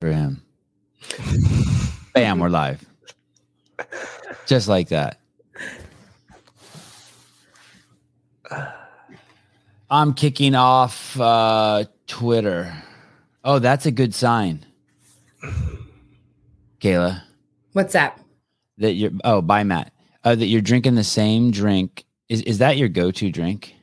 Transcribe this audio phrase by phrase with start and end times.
[0.00, 0.42] for him.
[2.14, 2.84] Bam, we're live.
[4.46, 5.20] Just like that.
[9.90, 12.72] I'm kicking off uh, Twitter.
[13.44, 14.64] Oh, that's a good sign.
[16.80, 17.22] Kayla,
[17.72, 18.20] What's that?
[18.78, 19.92] that you're oh, bye Matt.
[20.24, 22.04] Uh, that you're drinking the same drink.
[22.28, 23.74] Is is that your go-to drink?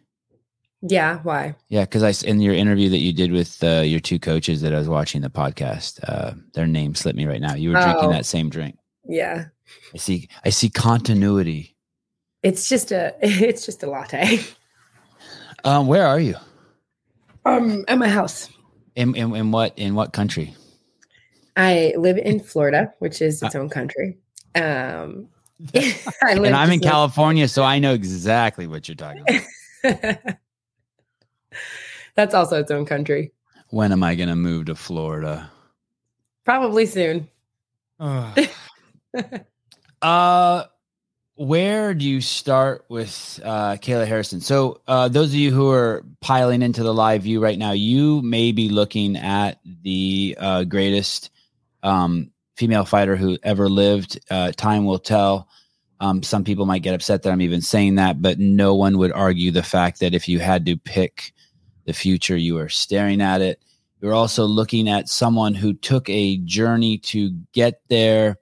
[0.88, 1.56] Yeah, why?
[1.70, 4.74] Yeah, because I in your interview that you did with uh, your two coaches that
[4.74, 7.56] I was watching the podcast, uh, their name slipped me right now.
[7.56, 8.12] You were drinking Oh.
[8.12, 8.78] that same drink.
[9.08, 9.46] Yeah.
[9.94, 10.30] I see.
[10.44, 11.76] I see continuity.
[12.44, 14.40] It's just a it's just a latte.
[15.64, 16.36] Um, where are you?
[17.46, 18.50] Um at my house.
[18.96, 20.54] In, in in what in what country?
[21.58, 24.18] I live in Florida, which is its own country.
[24.54, 25.30] Um
[26.22, 29.24] And I'm in California, so I know exactly what you're talking
[29.84, 30.36] about.
[32.16, 33.32] Like- That's also its own country.
[33.70, 35.50] when am I going to move to Florida?
[36.46, 37.28] Probably soon.
[40.02, 40.64] uh,
[41.38, 44.40] where do you start with uh, Kayla Harrison?
[44.42, 48.22] So, uh, those of you who are piling into the live view right now, you
[48.22, 51.32] may be looking at the uh, greatest
[51.84, 54.20] um, female fighter who ever lived.
[54.30, 55.50] Uh, time will tell.
[56.00, 59.12] Um, some people might get upset that I'm even saying that, but no one would
[59.14, 61.34] argue the fact that if you had to pick
[61.86, 63.62] the future, you are staring at it.
[64.02, 68.38] You're also looking at someone who took a journey to get there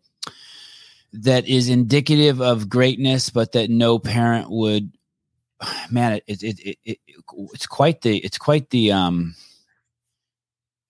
[1.13, 4.91] that is indicative of greatness, but that no parent would.
[5.91, 9.35] Man, it it it, it, it it's quite the it's quite the um.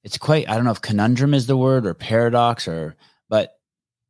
[0.03, 2.95] It's quite I don't know if conundrum is the word or paradox or
[3.29, 3.57] but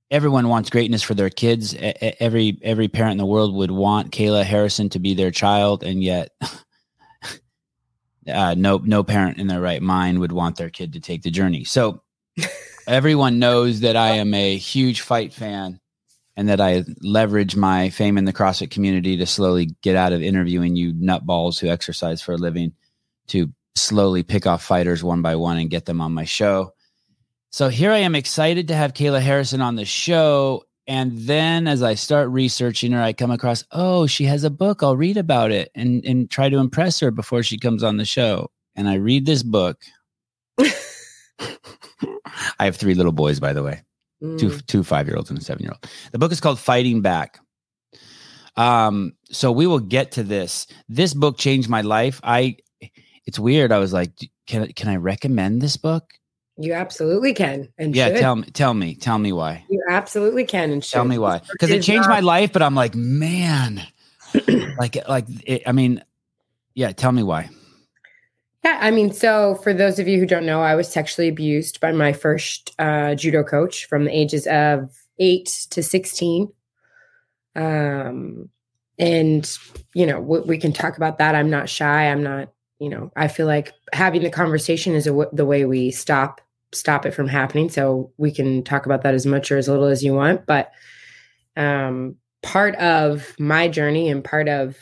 [0.09, 1.75] everyone wants greatness for their kids.
[2.19, 6.03] Every every parent in the world would want Kayla Harrison to be their child, and
[6.03, 6.29] yet.
[8.27, 11.31] Uh, no, no parent in their right mind would want their kid to take the
[11.31, 11.63] journey.
[11.63, 12.01] So,
[12.87, 15.79] everyone knows that I am a huge fight fan
[16.35, 20.21] and that I leverage my fame in the CrossFit community to slowly get out of
[20.21, 22.73] interviewing you nutballs who exercise for a living
[23.27, 26.73] to slowly pick off fighters one by one and get them on my show.
[27.51, 30.63] So here I am excited to have Kayla Harrison on the show.
[30.87, 34.83] And then as I start researching her, I come across, oh, she has a book.
[34.83, 38.05] I'll read about it and, and try to impress her before she comes on the
[38.05, 38.51] show.
[38.75, 39.81] And I read this book.
[40.59, 40.73] I
[42.65, 43.83] have three little boys, by the way
[44.37, 44.65] two Mm.
[44.67, 45.91] two five year olds and a seven year old.
[46.13, 47.39] The book is called Fighting Back.
[48.55, 50.65] Um, so we will get to this.
[50.87, 52.21] This book changed my life.
[52.23, 52.55] I
[53.25, 53.73] it's weird.
[53.73, 54.11] I was like,
[54.47, 56.13] can I- can I recommend this book?
[56.57, 57.69] You absolutely can.
[57.77, 58.17] And Yeah, should.
[58.17, 59.65] tell me, tell me, tell me why.
[59.69, 60.93] you absolutely can and should.
[60.93, 61.41] Tell me why.
[61.51, 62.53] Because it changed my life.
[62.53, 63.81] But I'm like, man,
[64.77, 66.03] like like it, I mean,
[66.75, 66.91] yeah.
[66.91, 67.49] Tell me why.
[68.63, 71.81] Yeah, I mean, so for those of you who don't know, I was sexually abused
[71.81, 76.47] by my first uh, judo coach from the ages of eight to 16.
[77.57, 78.49] Um,
[78.97, 79.57] and,
[79.93, 81.35] you know, we, we can talk about that.
[81.35, 82.09] I'm not shy.
[82.09, 86.41] I'm not, you know, I feel like having the conversation is the way we stop
[86.73, 87.69] stop it from happening.
[87.69, 90.45] So we can talk about that as much or as little as you want.
[90.45, 90.69] But
[91.55, 94.75] um, part of my journey and part of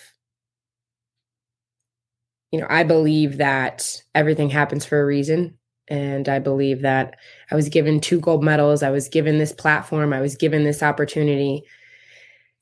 [2.51, 5.59] you know, I believe that everything happens for a reason.
[5.87, 7.17] And I believe that
[7.51, 8.81] I was given two gold medals.
[8.81, 10.11] I was given this platform.
[10.11, 11.63] I was given this opportunity.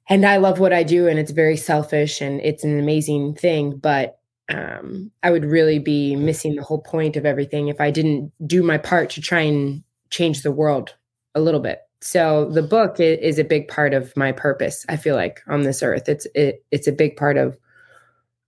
[0.09, 1.07] And I love what I do.
[1.07, 3.77] And it's very selfish and it's an amazing thing.
[3.77, 4.18] But
[4.49, 8.63] um, I would really be missing the whole point of everything if I didn't do
[8.63, 10.95] my part to try and change the world
[11.35, 11.81] a little bit.
[12.01, 14.85] So the book is a big part of my purpose.
[14.89, 17.57] I feel like on this earth, it's it, it's a big part of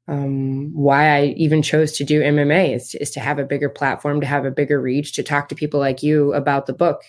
[0.08, 4.20] um, why I even chose to do MMA is, is to have a bigger platform,
[4.22, 7.02] to have a bigger reach, to talk to people like you about the book.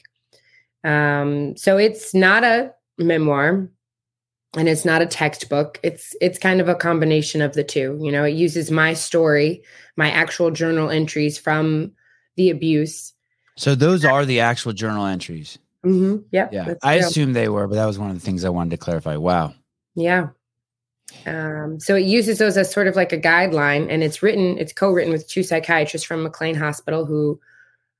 [0.84, 3.68] Um, so it's not a memoir
[4.56, 5.80] and it's not a textbook.
[5.82, 7.98] It's it's kind of a combination of the two.
[8.00, 9.62] You know, it uses my story,
[9.96, 11.92] my actual journal entries from
[12.36, 13.12] the abuse.
[13.56, 15.58] So those are the actual journal entries.
[15.84, 16.22] Mm-hmm.
[16.30, 17.06] Yeah, Yeah, I true.
[17.08, 19.16] assumed they were, but that was one of the things I wanted to clarify.
[19.16, 19.54] Wow.
[19.94, 20.28] Yeah.
[21.26, 24.72] Um, so it uses those as sort of like a guideline, and it's written, it's
[24.72, 27.38] co-written with two psychiatrists from McLean Hospital who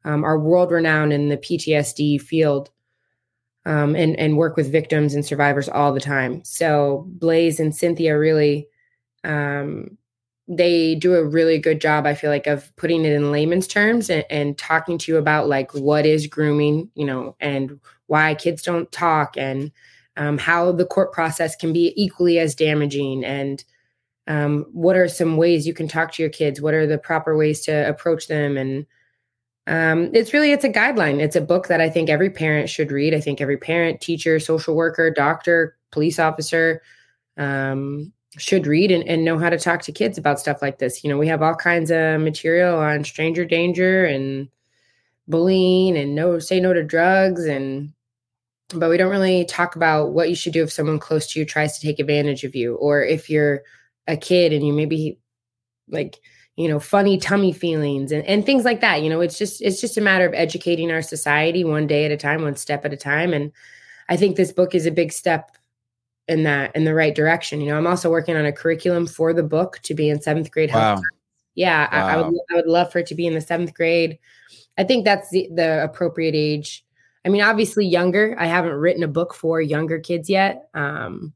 [0.04, 2.70] um, are world renowned in the PTSD field,
[3.64, 6.42] um, and and work with victims and survivors all the time.
[6.44, 8.68] So Blaise and Cynthia really,
[9.24, 9.96] um,
[10.48, 12.06] they do a really good job.
[12.06, 15.48] I feel like of putting it in layman's terms and, and talking to you about
[15.48, 19.70] like what is grooming, you know, and why kids don't talk and
[20.16, 23.64] um, how the court process can be equally as damaging and
[24.28, 27.36] um, what are some ways you can talk to your kids what are the proper
[27.36, 28.86] ways to approach them and
[29.66, 31.20] um, it's really it's a guideline.
[31.20, 33.14] It's a book that i think every parent should read.
[33.14, 36.82] I think every parent teacher social worker doctor police officer
[37.36, 41.04] um, should read and, and know how to talk to kids about stuff like this.
[41.04, 44.48] You know we have all kinds of material on stranger danger and
[45.28, 47.92] bullying and no say no to drugs and
[48.74, 51.44] but we don't really talk about what you should do if someone close to you
[51.44, 53.62] tries to take advantage of you or if you're
[54.08, 55.18] a kid and you maybe
[55.88, 56.20] like
[56.56, 59.80] you know funny tummy feelings and, and things like that you know it's just it's
[59.80, 62.92] just a matter of educating our society one day at a time one step at
[62.92, 63.32] a time.
[63.32, 63.52] And
[64.08, 65.56] i think this book is a big step
[66.28, 67.78] in that in the right direction you know.
[67.78, 70.80] I'm also working on a curriculum for the book to be in seventh grade wow.
[70.80, 71.04] health
[71.54, 72.06] yeah wow.
[72.06, 74.18] I, I, would i would love for it to be in the seventh grade.
[74.78, 76.84] I think that's the, the appropriate age.
[77.24, 78.36] I mean obviously younger.
[78.38, 81.32] I haven't written a book for younger kids yet um,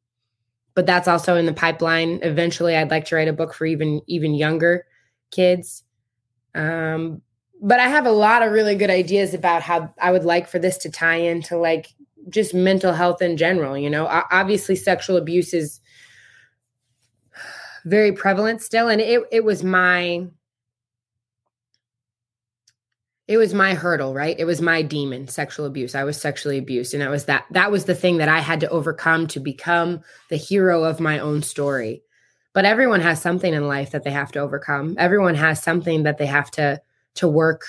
[0.75, 2.21] but that's also in the pipeline.
[2.23, 4.85] Eventually i'd like to write a book for even even younger
[5.31, 5.85] kids.
[6.55, 7.23] Um,
[7.61, 10.59] but I have a lot of really good ideas about how I would like for
[10.59, 11.89] this to tie into like
[12.29, 13.77] just mental health in general.
[13.77, 15.81] You know, obviously sexual abuse is
[17.85, 20.27] very prevalent still, and it it was my
[23.29, 26.95] it was my hurdle right it was my demon sexual abuse i was sexually abused
[26.95, 30.01] and that was that that was the thing that i had to overcome to become
[30.31, 32.03] the hero of my own story
[32.57, 34.95] but everyone has something in life that they have to overcome.
[34.99, 36.81] Everyone has something that they have to
[37.17, 37.67] to work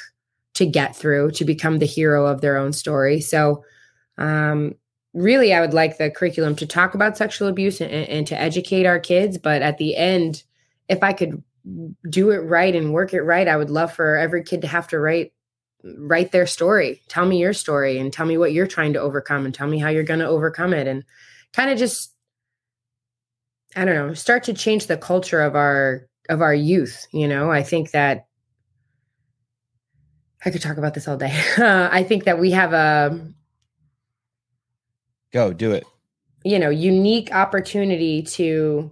[0.53, 3.19] to get through to become the hero of their own story.
[3.19, 3.65] So
[4.17, 4.75] um,
[5.13, 8.85] really i would like the curriculum to talk about sexual abuse and, and to educate
[8.85, 9.37] our kids.
[9.37, 10.43] But at the end
[10.87, 11.43] if i could
[12.09, 14.87] do it right and work it right i would love for every kid to have
[14.87, 15.33] to write
[15.97, 17.01] write their story.
[17.09, 19.79] Tell me your story and tell me what you're trying to overcome and tell me
[19.79, 20.87] how you're going to overcome it.
[20.87, 21.03] And
[21.51, 22.13] kind of just
[23.77, 27.07] I don't know, start to change the culture of our of our youth.
[27.11, 28.25] You know, I think that
[30.43, 31.39] I could talk about this all day.
[31.59, 33.31] Uh, I think that we have a
[35.31, 35.85] go do it.
[36.43, 38.91] You know, unique opportunity to.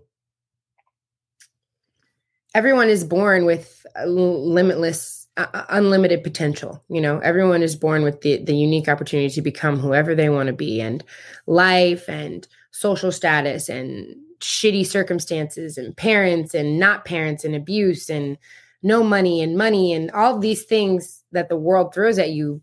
[2.53, 6.83] Everyone is born with limitless, uh, unlimited potential.
[6.89, 10.47] You know, everyone is born with the the unique opportunity to become whoever they want
[10.47, 11.03] to be, and
[11.47, 18.37] life and social status and shitty circumstances and parents and not parents and abuse and
[18.83, 22.61] no money and money and all these things that the world throws at you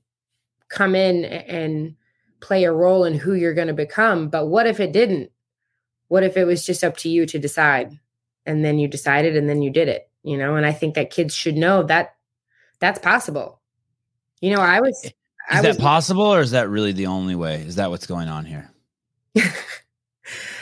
[0.69, 1.95] come in and
[2.41, 4.29] play a role in who you're going to become.
[4.29, 5.31] But what if it didn't?
[6.09, 7.99] What if it was just up to you to decide?
[8.45, 10.57] And then you decided and then you did it, you know?
[10.57, 12.17] And I think that kids should know that
[12.81, 13.61] that's possible.
[14.41, 15.01] You know, I was.
[15.05, 15.13] Is
[15.51, 17.63] I that was, possible or is that really the only way?
[17.63, 18.71] Is that what's going on here?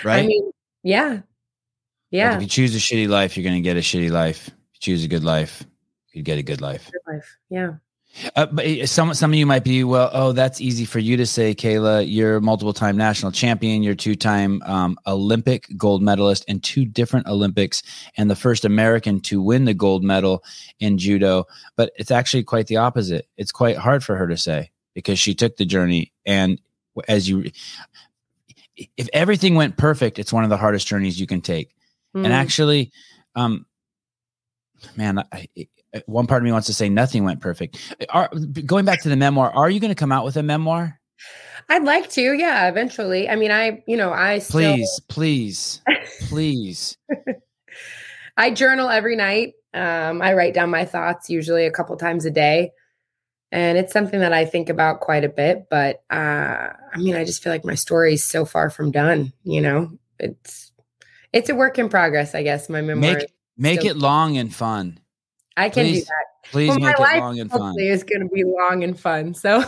[0.04, 0.22] right?
[0.22, 0.50] I mean,
[0.82, 1.20] yeah.
[2.10, 2.30] Yeah.
[2.30, 4.48] Like if you choose a shitty life, you're going to get a shitty life.
[4.48, 5.64] If you choose a good life,
[6.12, 6.90] you get a good life.
[6.90, 7.36] Good life.
[7.48, 7.74] Yeah.
[8.34, 10.10] Uh, but eh, some some of you might be well.
[10.12, 12.04] Oh, that's easy for you to say, Kayla.
[12.08, 13.84] You're multiple time national champion.
[13.84, 17.84] You're two time um, Olympic gold medalist in two different Olympics,
[18.16, 20.42] and the first American to win the gold medal
[20.80, 21.46] in judo.
[21.76, 23.28] But it's actually quite the opposite.
[23.36, 26.60] It's quite hard for her to say because she took the journey, and
[27.06, 27.52] as you,
[28.96, 31.74] if everything went perfect, it's one of the hardest journeys you can take.
[32.16, 32.24] Mm.
[32.24, 32.92] And actually,
[33.34, 33.66] um,
[34.96, 35.48] man, I,
[35.94, 37.94] I, one part of me wants to say nothing went perfect.
[38.10, 38.30] Are,
[38.64, 40.98] going back to the memoir, are you going to come out with a memoir?
[41.68, 43.28] I'd like to, yeah, eventually.
[43.28, 44.74] I mean, I, you know, I still...
[44.74, 45.82] please, please,
[46.22, 46.96] please.
[48.36, 49.54] I journal every night.
[49.72, 52.72] Um, I write down my thoughts usually a couple times a day
[53.52, 55.66] and it's something that I think about quite a bit.
[55.70, 56.14] But uh,
[56.92, 59.32] I mean, I just feel like my story is so far from done.
[59.42, 60.72] You know, it's
[61.32, 62.68] it's a work in progress, I guess.
[62.68, 63.14] My memoir.
[63.14, 65.00] Make make it long and fun.
[65.56, 66.50] I can please, do that.
[66.50, 67.74] Please well, make it long and fun.
[67.78, 69.34] It's going to be long and fun.
[69.34, 69.64] So,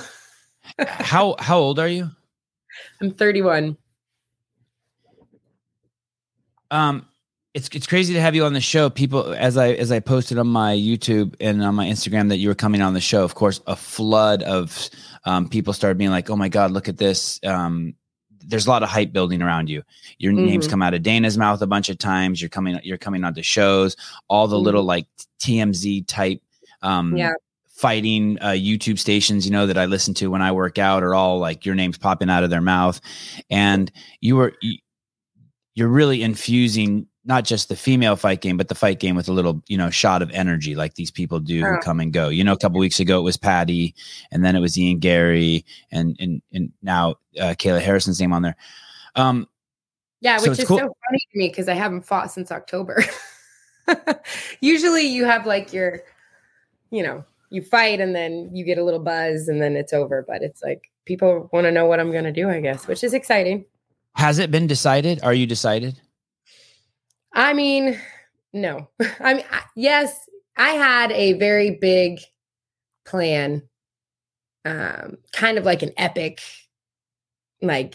[0.79, 2.11] how how old are you?
[3.01, 3.77] I'm 31.
[6.71, 7.07] Um,
[7.55, 8.89] it's it's crazy to have you on the show.
[8.89, 12.49] People, as I as I posted on my YouTube and on my Instagram that you
[12.49, 14.89] were coming on the show, of course, a flood of
[15.25, 17.95] um, people started being like, "Oh my God, look at this!" Um,
[18.45, 19.83] there's a lot of hype building around you.
[20.19, 20.47] Your mm-hmm.
[20.47, 22.41] names come out of Dana's mouth a bunch of times.
[22.41, 23.97] You're coming you're coming on the shows.
[24.29, 24.65] All the mm-hmm.
[24.65, 25.07] little like
[25.41, 26.41] TMZ type,
[26.81, 27.33] um, yeah.
[27.69, 31.17] Fighting uh, YouTube stations, you know, that I listen to when I work out, are
[31.17, 33.01] all like your name's popping out of their mouth,
[33.51, 33.91] and
[34.21, 34.55] you were
[35.75, 39.33] you're really infusing not just the female fight game, but the fight game with a
[39.33, 42.29] little, you know, shot of energy like these people do who come and go.
[42.29, 43.95] You know, a couple weeks ago it was Paddy,
[44.33, 48.43] and then it was Ian Garry, and and and now uh, Kayla Harrison's name on
[48.43, 48.57] there.
[49.15, 49.49] Um,
[50.21, 50.79] yeah, which so is cool.
[50.79, 53.05] so funny to me because I haven't fought since October.
[54.61, 56.01] Usually, you have like your,
[56.91, 60.25] you know, you fight and then you get a little buzz and then it's over.
[60.27, 63.05] But it's like people want to know what I'm going to do, I guess, which
[63.05, 63.65] is exciting.
[64.15, 65.21] Has it been decided?
[65.23, 66.01] Are you decided?
[67.35, 67.99] I mean,
[68.53, 68.89] no.
[69.21, 72.21] I mean, I, yes, I had a very big
[73.05, 73.63] plan,
[74.65, 76.41] um, kind of like an epic,
[77.61, 77.95] like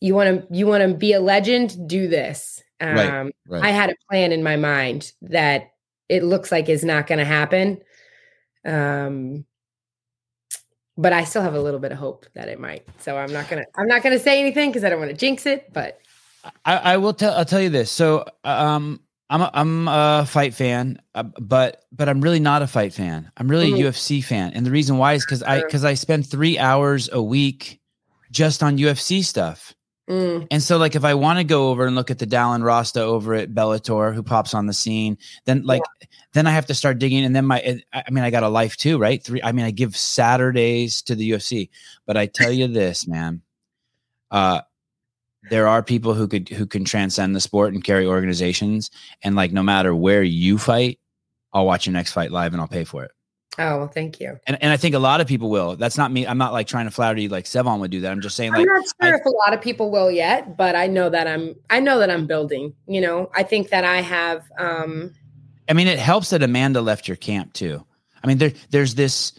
[0.00, 2.62] you want to you want to be a legend, do this.
[2.80, 3.64] Um, right, right.
[3.64, 5.70] I had a plan in my mind that
[6.08, 7.80] it looks like is not going to happen.
[8.66, 9.44] Um,
[10.96, 12.86] but I still have a little bit of hope that it might.
[12.98, 15.46] So I'm not gonna I'm not gonna say anything because I don't want to jinx
[15.46, 15.72] it.
[15.72, 15.98] But
[16.64, 17.90] I, I, will tell I'll tell you this.
[17.90, 22.66] So um, I'm a, I'm a fight fan, uh, but but I'm really not a
[22.66, 23.30] fight fan.
[23.36, 23.86] I'm really mm-hmm.
[23.86, 27.08] a UFC fan, and the reason why is because I because I spend three hours
[27.12, 27.80] a week
[28.30, 29.74] just on UFC stuff.
[30.08, 30.48] Mm.
[30.50, 33.00] And so, like, if I want to go over and look at the Dallin Rasta
[33.00, 36.08] over at Bellator, who pops on the scene, then like, yeah.
[36.34, 37.24] then I have to start digging.
[37.24, 39.22] And then my, I mean, I got a life too, right?
[39.22, 39.42] Three.
[39.42, 41.70] I mean, I give Saturdays to the UFC,
[42.04, 43.40] but I tell you this, man,
[44.30, 44.60] uh,
[45.50, 48.90] there are people who could who can transcend the sport and carry organizations,
[49.22, 50.98] and like, no matter where you fight,
[51.52, 53.10] I'll watch your next fight live and I'll pay for it.
[53.56, 54.38] Oh, well, thank you.
[54.46, 55.76] And, and I think a lot of people will.
[55.76, 56.26] That's not me.
[56.26, 58.10] I'm not like trying to flatter you like Sevan would do that.
[58.10, 60.56] I'm just saying like I'm not sure I, if a lot of people will yet,
[60.56, 62.74] but I know that I'm I know that I'm building.
[62.88, 65.12] You know, I think that I have um
[65.68, 67.84] I mean it helps that Amanda left your camp too.
[68.22, 69.32] I mean there there's this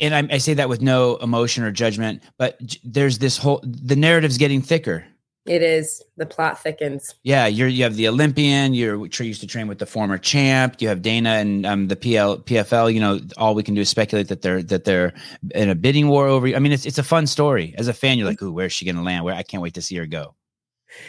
[0.00, 3.96] and I, I say that with no emotion or judgment, but there's this whole the
[3.96, 5.04] narrative's getting thicker
[5.46, 7.14] it is the plot thickens.
[7.22, 8.72] Yeah, you're you have the Olympian.
[8.72, 10.80] You're used to train with the former champ.
[10.80, 12.94] You have Dana and um, the PL PFL.
[12.94, 15.12] You know, all we can do is speculate that they're that they're
[15.54, 16.46] in a bidding war over.
[16.46, 16.56] You.
[16.56, 17.74] I mean, it's it's a fun story.
[17.76, 19.24] As a fan, you're like, "Ooh, where's she going to land?
[19.24, 20.34] Where I can't wait to see her go."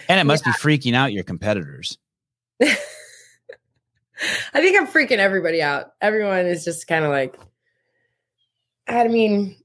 [0.09, 0.51] And it must yeah.
[0.51, 1.97] be freaking out your competitors.
[2.61, 2.75] I
[4.53, 5.93] think I'm freaking everybody out.
[6.01, 7.37] Everyone is just kind of like,
[8.87, 9.55] I mean,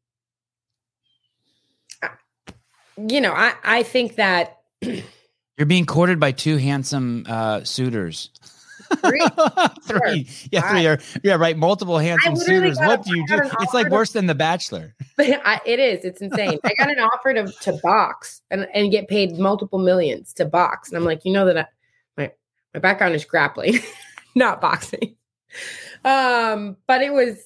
[2.96, 8.30] you know, I I think that you're being courted by two handsome uh, suitors.
[8.96, 9.24] Three,
[9.84, 11.56] three, yeah, three are yeah, right.
[11.56, 12.78] Multiple handsome suitors.
[12.78, 13.40] What do you do?
[13.60, 14.94] It's like worse than The Bachelor.
[15.18, 16.04] I, it is.
[16.04, 16.58] It's insane.
[16.64, 20.88] I got an offer to to box and and get paid multiple millions to box,
[20.88, 21.66] and I'm like, you know that I,
[22.16, 22.32] my
[22.74, 23.78] my background is grappling,
[24.34, 25.16] not boxing.
[26.04, 27.36] Um, but it was.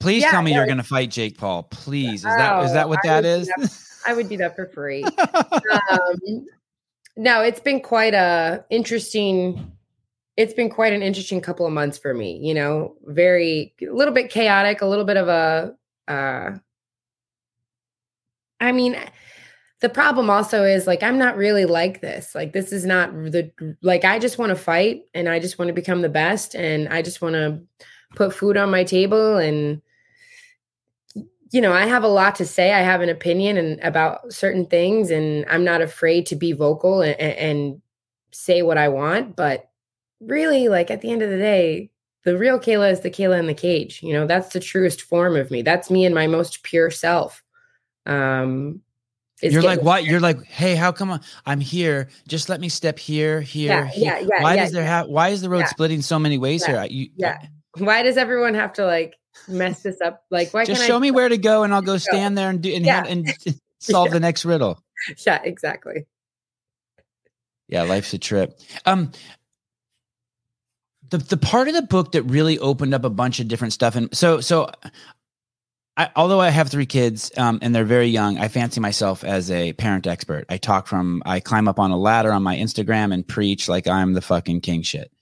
[0.00, 1.64] Please yeah, tell me you're going to fight Jake Paul.
[1.64, 3.50] Please, is that is that what that is?
[4.06, 5.04] I would do that for free.
[5.90, 6.46] um,
[7.16, 9.72] no, it's been quite a interesting.
[10.38, 12.38] It's been quite an interesting couple of months for me.
[12.42, 15.74] You know, very a little bit chaotic, a little bit of a.
[16.08, 16.58] Uh,
[18.58, 18.96] I mean,
[19.80, 22.34] the problem also is like I'm not really like this.
[22.34, 23.50] Like this is not the
[23.82, 26.88] like I just want to fight and I just want to become the best and
[26.88, 27.60] I just want to
[28.14, 29.82] put food on my table and
[31.52, 32.72] you know, I have a lot to say.
[32.72, 37.02] I have an opinion and about certain things, and I'm not afraid to be vocal
[37.02, 37.82] and, and
[38.30, 39.36] say what I want.
[39.36, 39.68] But
[40.20, 41.90] really, like at the end of the day,
[42.24, 44.02] the real Kayla is the Kayla in the cage.
[44.02, 45.62] You know, that's the truest form of me.
[45.62, 47.42] That's me in my most pure self.
[48.06, 48.80] Um,
[49.42, 50.04] you're like what?
[50.04, 52.08] You're like, hey, how come I'm here?
[52.28, 54.04] Just let me step here, here, yeah, here.
[54.04, 55.06] Yeah, yeah, why yeah, does there have?
[55.08, 56.86] Why is the road splitting so many ways here?
[56.88, 57.38] You, yeah.
[57.78, 59.16] Why does everyone have to like
[59.48, 60.24] mess this up.
[60.30, 62.60] Like, why just show I- me where to go, and I'll go stand there and
[62.60, 63.04] do and, yeah.
[63.06, 63.28] and
[63.78, 64.14] solve yeah.
[64.14, 64.82] the next riddle.
[65.26, 66.06] Yeah, exactly.
[67.68, 68.58] Yeah, life's a trip.
[68.84, 69.12] Um,
[71.10, 73.96] the the part of the book that really opened up a bunch of different stuff,
[73.96, 74.70] and so so.
[75.96, 79.50] I, although I have three kids um, and they're very young, I fancy myself as
[79.50, 80.46] a parent expert.
[80.48, 83.86] I talk from, I climb up on a ladder on my Instagram and preach like
[83.86, 85.12] I'm the fucking king shit.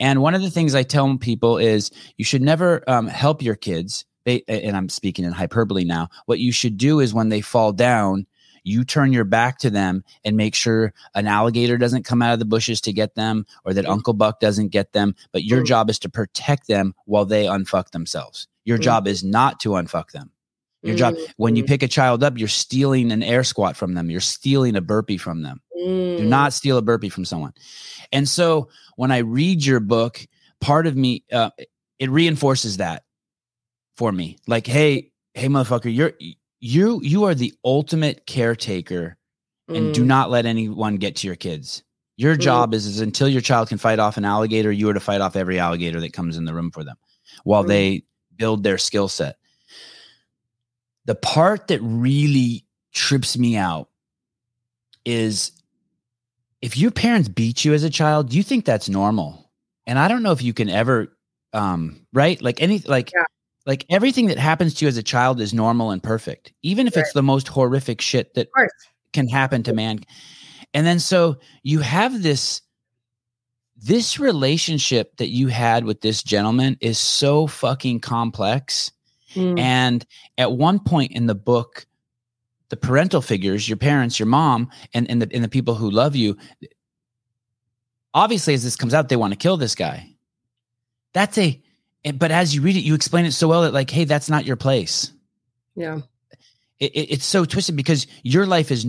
[0.00, 3.54] And one of the things I tell people is you should never um, help your
[3.54, 4.04] kids.
[4.24, 6.08] They, and I'm speaking in hyperbole now.
[6.26, 8.26] What you should do is when they fall down,
[8.64, 12.38] you turn your back to them and make sure an alligator doesn't come out of
[12.38, 13.90] the bushes to get them or that mm.
[13.90, 15.14] Uncle Buck doesn't get them.
[15.32, 15.66] But your mm.
[15.66, 18.48] job is to protect them while they unfuck themselves.
[18.64, 18.82] Your mm.
[18.82, 20.30] job is not to unfuck them.
[20.84, 21.68] Your job, when you mm.
[21.68, 24.10] pick a child up, you're stealing an air squat from them.
[24.10, 25.60] You're stealing a burpee from them.
[25.74, 26.26] Do Mm.
[26.28, 27.52] not steal a burpee from someone.
[28.12, 30.24] And so when I read your book,
[30.60, 31.50] part of me, uh,
[31.98, 33.04] it reinforces that
[33.96, 34.36] for me.
[34.46, 36.12] Like, hey, hey, motherfucker, you're
[36.60, 39.16] you you are the ultimate caretaker,
[39.68, 40.06] and do Mm.
[40.06, 41.82] not let anyone get to your kids.
[42.16, 42.40] Your Mm.
[42.40, 45.20] job is, is until your child can fight off an alligator, you are to fight
[45.20, 46.96] off every alligator that comes in the room for them
[47.44, 47.68] while Mm.
[47.68, 48.04] they
[48.36, 49.36] build their skill set.
[51.06, 53.88] The part that really trips me out
[55.04, 55.52] is
[56.62, 59.50] if your parents beat you as a child, do you think that's normal.
[59.86, 61.14] And I don't know if you can ever
[61.52, 63.22] um right like any like Yeah.
[63.64, 66.96] like everything that happens to you as a child is normal and perfect even if
[66.96, 68.48] it's the most horrific shit that
[69.12, 70.00] can happen to man
[70.74, 72.60] and then so you have this
[73.76, 78.90] this relationship that you had with this gentleman is so fucking complex
[79.34, 79.58] Mm.
[79.58, 80.06] and
[80.38, 81.86] at one point in the book
[82.68, 86.14] the parental figures your parents your mom and, and the and the people who love
[86.16, 86.36] you
[88.12, 90.08] obviously as this comes out they want to kill this guy
[91.12, 91.60] that's a
[92.14, 94.44] but as you read it you explain it so well that like hey that's not
[94.44, 95.12] your place
[95.76, 95.98] yeah.
[96.78, 98.84] it, it- it's so twisted because your life is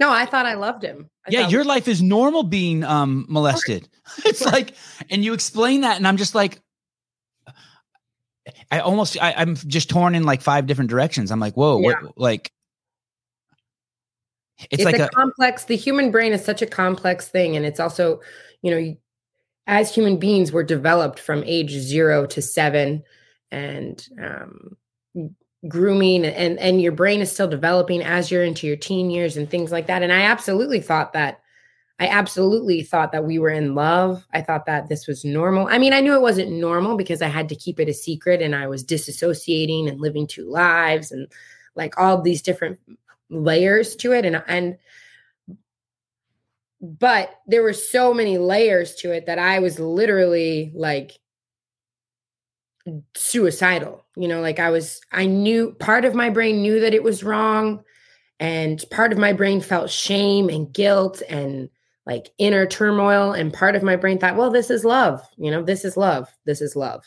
[0.00, 1.08] No, I thought I loved him.
[1.26, 3.88] I yeah thought- your life is normal being um molested
[4.24, 4.74] it's like
[5.10, 6.60] and you explain that and i'm just like
[8.70, 11.30] i almost I, i'm just torn in like five different directions.
[11.30, 12.52] I'm like whoa what like
[14.70, 17.64] it's, it's, like a, a, complex the human brain is such a complex thing and
[17.64, 18.20] it's also
[18.62, 18.96] you know
[19.66, 23.02] as human beings we're developed from age zero to seven
[23.50, 24.76] and um,
[25.68, 29.50] grooming and and your brain is still developing as you're into your teen years and
[29.50, 31.40] things like that and i absolutely thought that
[31.98, 35.78] i absolutely thought that we were in love i thought that this was normal i
[35.78, 38.54] mean i knew it wasn't normal because i had to keep it a secret and
[38.54, 41.26] i was disassociating and living two lives and
[41.74, 42.78] like all these different
[43.30, 44.78] layers to it and and
[46.80, 51.18] but there were so many layers to it that I was literally like
[53.16, 54.04] suicidal.
[54.16, 57.24] You know, like I was I knew part of my brain knew that it was
[57.24, 57.82] wrong
[58.40, 61.68] and part of my brain felt shame and guilt and
[62.08, 65.22] like inner turmoil and part of my brain thought, well, this is love.
[65.36, 66.28] You know, this is love.
[66.46, 67.04] This is love.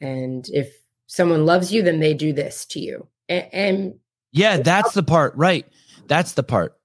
[0.00, 0.72] And if
[1.06, 3.06] someone loves you then they do this to you.
[3.28, 3.94] And, and
[4.32, 5.66] yeah that's the part right
[6.06, 6.78] that's the part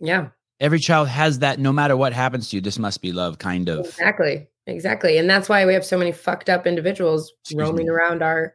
[0.00, 0.28] yeah.
[0.60, 3.68] every child has that no matter what happens to you this must be love kind
[3.68, 4.48] of Exactly.
[4.66, 5.18] Exactly.
[5.18, 7.92] And that's why we have so many fucked up individuals Excuse roaming me.
[7.92, 8.54] around our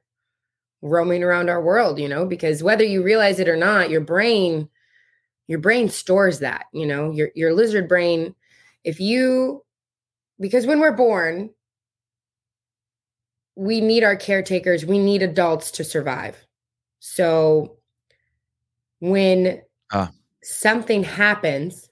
[0.82, 4.70] roaming around our world, you know, because whether you realize it or not, your brain
[5.50, 8.36] your brain stores that, you know, your your lizard brain
[8.84, 9.66] if you
[10.40, 11.50] because when we're born
[13.56, 16.46] we need our caretakers, we need adults to survive.
[17.00, 17.78] So
[19.00, 20.12] when Ah.
[20.44, 21.90] something happens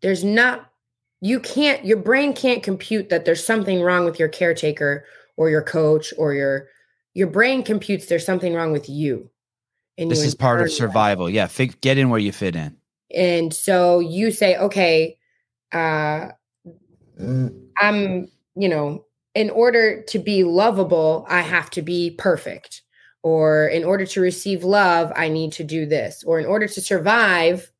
[0.00, 0.70] there's not
[1.20, 5.04] you can't your brain can't compute that there's something wrong with your caretaker
[5.36, 6.68] or your coach or your
[7.14, 9.28] your brain computes there's something wrong with you
[9.96, 11.28] this is part of survival.
[11.30, 12.76] Yeah fig- get in where you fit in.
[13.14, 15.18] And so you say okay
[15.72, 16.28] uh
[17.78, 19.04] i'm you know
[19.34, 22.82] in order to be lovable i have to be perfect.
[23.22, 26.22] Or in order to receive love i need to do this.
[26.24, 27.72] Or in order to survive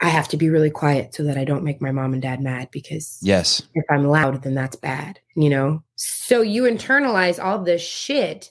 [0.00, 2.40] i have to be really quiet so that i don't make my mom and dad
[2.40, 3.62] mad because yes.
[3.74, 5.82] if i'm loud then that's bad you know?
[5.96, 8.50] So you internalize all this shit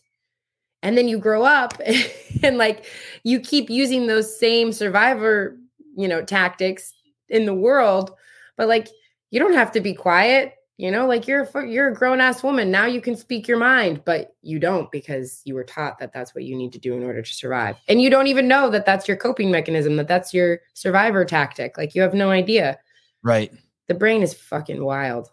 [0.82, 1.80] and then you grow up
[2.44, 2.86] and like
[3.24, 5.58] you keep using those same survivor
[5.96, 6.94] you know tactics
[7.30, 8.12] in the world
[8.58, 8.88] but like
[9.32, 11.06] you don't have to be quiet you know?
[11.06, 12.72] Like you're a, you're a grown ass woman.
[12.72, 16.34] Now you can speak your mind but you don't because you were taught that that's
[16.34, 17.76] what you need to do in order to survive.
[17.90, 21.78] And you don't even know that that's your coping mechanism that that's your survivor tactic.
[21.78, 22.80] Like you have no idea.
[23.24, 23.52] Right.
[23.88, 25.30] The brain is fucking wild.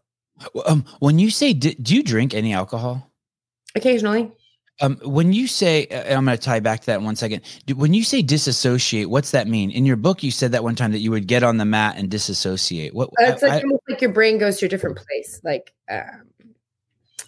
[0.66, 3.09] Um, when you say di- do you drink any alcohol?
[3.76, 4.32] Occasionally
[4.81, 7.43] Um, when you say, uh, I'm going to tie back to that in one second.
[7.75, 9.71] When you say disassociate, what's that mean?
[9.71, 11.97] In your book, you said that one time that you would get on the mat
[11.97, 12.95] and disassociate.
[12.95, 13.09] What?
[13.21, 16.29] Uh, it's like I- almost like your brain goes to a different place, like, um,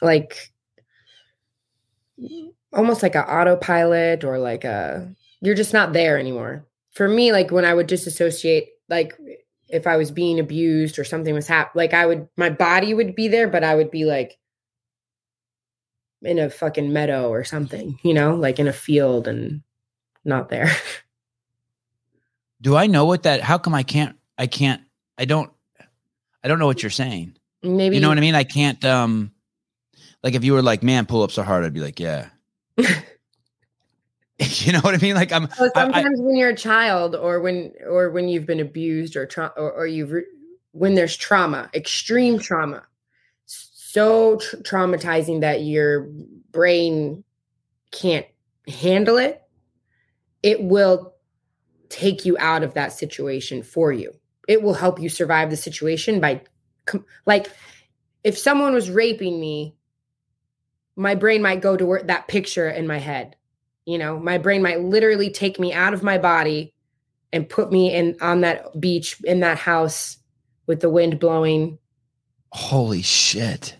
[0.03, 0.53] like
[2.73, 6.67] almost like an autopilot or like a you're just not there anymore.
[6.93, 9.15] For me, like when I would disassociate, like
[9.69, 13.15] if I was being abused or something was happening, like I would my body would
[13.15, 14.37] be there, but I would be like
[16.22, 19.62] in a fucking meadow or something, you know, like in a field and
[20.24, 20.70] not there.
[22.61, 23.40] do I know what that?
[23.40, 24.16] How come I can't?
[24.37, 24.83] I can't.
[25.16, 25.50] I don't.
[26.42, 27.37] I don't know what you're saying.
[27.62, 28.35] Maybe You know what I mean?
[28.35, 28.85] I can't.
[28.85, 29.33] Um,
[30.22, 31.64] like if you were like, man, pull ups are hard.
[31.64, 32.28] I'd be like, yeah.
[34.38, 35.14] you know what I mean?
[35.16, 35.48] Like I'm.
[35.50, 39.16] So I- I- sometimes when you're a child, or when or when you've been abused,
[39.16, 40.26] or tra- or, or you've re-
[40.72, 42.85] when there's trauma, extreme trauma,
[43.92, 46.09] so tr- traumatizing that your
[46.51, 47.24] brain
[47.90, 48.27] can't
[48.66, 49.42] handle it,
[50.42, 51.14] it will
[51.88, 54.12] take you out of that situation for you.
[54.46, 56.42] It will help you survive the situation by,
[56.87, 57.51] com- like,
[58.24, 59.74] if someone was raping me,
[60.96, 63.37] my brain might go to that picture in my head
[63.88, 66.74] you know my brain might literally take me out of my body
[67.33, 70.18] and put me in on that beach in that house
[70.66, 71.79] with the wind blowing
[72.51, 73.77] Holy shit!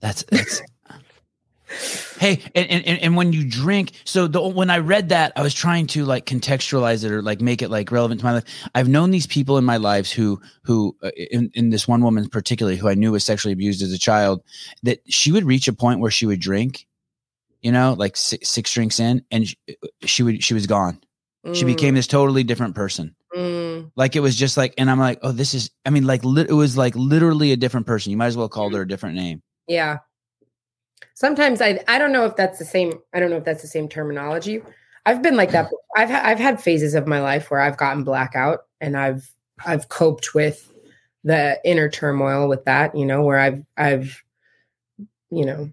[0.00, 0.62] That's that's.
[2.18, 5.54] hey, and, and and when you drink, so the when I read that, I was
[5.54, 8.44] trying to like contextualize it or like make it like relevant to my life.
[8.74, 12.28] I've known these people in my lives who who uh, in, in this one woman
[12.28, 14.42] particularly who I knew was sexually abused as a child,
[14.82, 16.86] that she would reach a point where she would drink,
[17.62, 19.56] you know, like six, six drinks in, and she,
[20.02, 21.00] she would she was gone.
[21.54, 23.14] She became this totally different person.
[23.34, 25.70] Mm, Like it was just like, and I'm like, oh, this is.
[25.86, 28.10] I mean, like lit it was like literally a different person.
[28.10, 29.42] You might as well call her a different name.
[29.68, 29.98] yeah.
[31.14, 32.94] Sometimes I I don't know if that's the same.
[33.12, 34.62] I don't know if that's the same terminology.
[35.06, 35.64] I've been like that.
[35.66, 35.78] before.
[35.96, 39.30] I've ha- I've had phases of my life where I've gotten blackout and I've
[39.64, 40.72] I've coped with
[41.24, 42.96] the inner turmoil with that.
[42.96, 44.22] You know, where I've I've
[45.30, 45.70] you know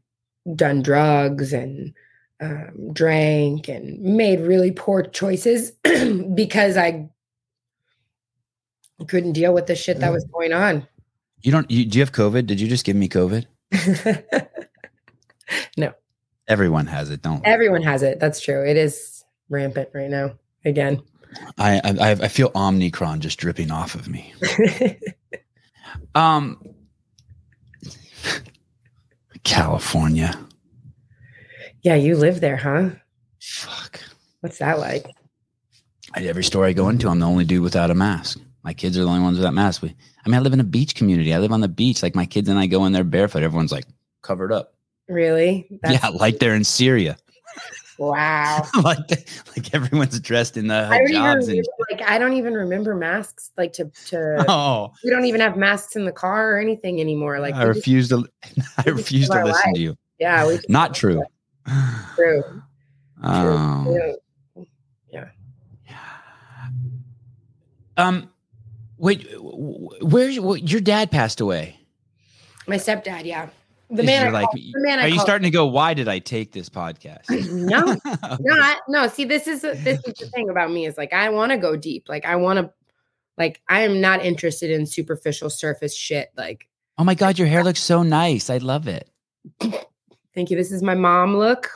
[0.55, 1.93] done drugs and
[2.41, 5.71] um, drank and made really poor choices
[6.35, 7.09] because I
[9.05, 10.87] couldn't deal with the shit that was going on.
[11.41, 11.69] You don't.
[11.69, 12.47] You, do you have COVID?
[12.47, 13.45] Did you just give me COVID?
[15.77, 15.93] No.
[16.47, 17.21] Everyone has it.
[17.21, 17.45] Don't.
[17.45, 18.19] Everyone has it.
[18.19, 18.65] That's true.
[18.65, 20.33] It is rampant right now.
[20.65, 21.01] Again.
[21.57, 24.33] I, I I feel Omnicron just dripping off of me.
[26.15, 26.59] Um,
[29.43, 30.37] California.
[31.81, 32.89] yeah, you live there, huh?
[33.39, 34.01] Fuck.
[34.41, 35.05] What's that like?
[36.13, 38.39] I, every store I go into, I'm the only dude without a mask.
[38.67, 39.81] My kids are the only ones without masks.
[39.81, 41.33] We, I mean, I live in a beach community.
[41.33, 42.03] I live on the beach.
[42.03, 43.41] Like my kids and I go in there barefoot.
[43.41, 43.85] Everyone's like
[44.23, 44.73] covered up.
[45.07, 45.69] Really?
[45.89, 47.15] yeah, like they're in Syria.
[47.97, 48.67] Wow.
[48.83, 52.93] like like everyone's dressed in the I hijabs and remember, like I don't even remember
[52.93, 53.51] masks.
[53.57, 57.39] Like to to oh, we don't even have masks in the car or anything anymore.
[57.39, 58.25] Like I we just- refuse to.
[58.85, 59.75] I refuse to listen life.
[59.75, 59.95] to you.
[60.19, 61.23] yeah, we Not true.
[62.17, 62.43] True.
[63.23, 63.97] Um,
[65.09, 65.29] Yeah.
[67.95, 68.29] um,
[68.97, 69.27] wait,
[70.01, 71.79] where's your dad passed away?
[72.67, 73.49] My stepdad, yeah.
[73.89, 75.65] The man, I like, call- the man I are you call- starting to go?
[75.65, 77.29] Why did I take this podcast?
[77.51, 78.35] no, Okay.
[78.41, 79.07] no, no.
[79.07, 81.77] See, this is this is the thing about me is like I want to go
[81.77, 82.09] deep.
[82.09, 82.69] Like I want to,
[83.37, 86.29] like I am not interested in superficial surface shit.
[86.35, 88.49] Like, Oh my god, your hair looks so nice.
[88.49, 89.09] I love it.
[90.35, 90.57] thank you.
[90.57, 91.69] This is my mom look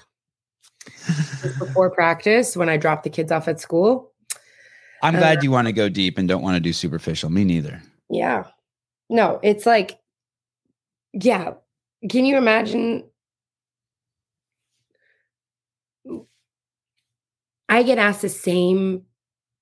[1.60, 4.11] before practice when I drop the kids off at school.
[5.02, 7.30] I'm Uh, glad you want to go deep and don't want to do superficial.
[7.30, 7.82] Me neither.
[8.10, 8.46] Yeah,
[9.10, 10.00] no, it's like,
[11.14, 11.54] yeah.
[12.10, 13.04] Can you imagine?
[17.70, 19.04] I get asked the same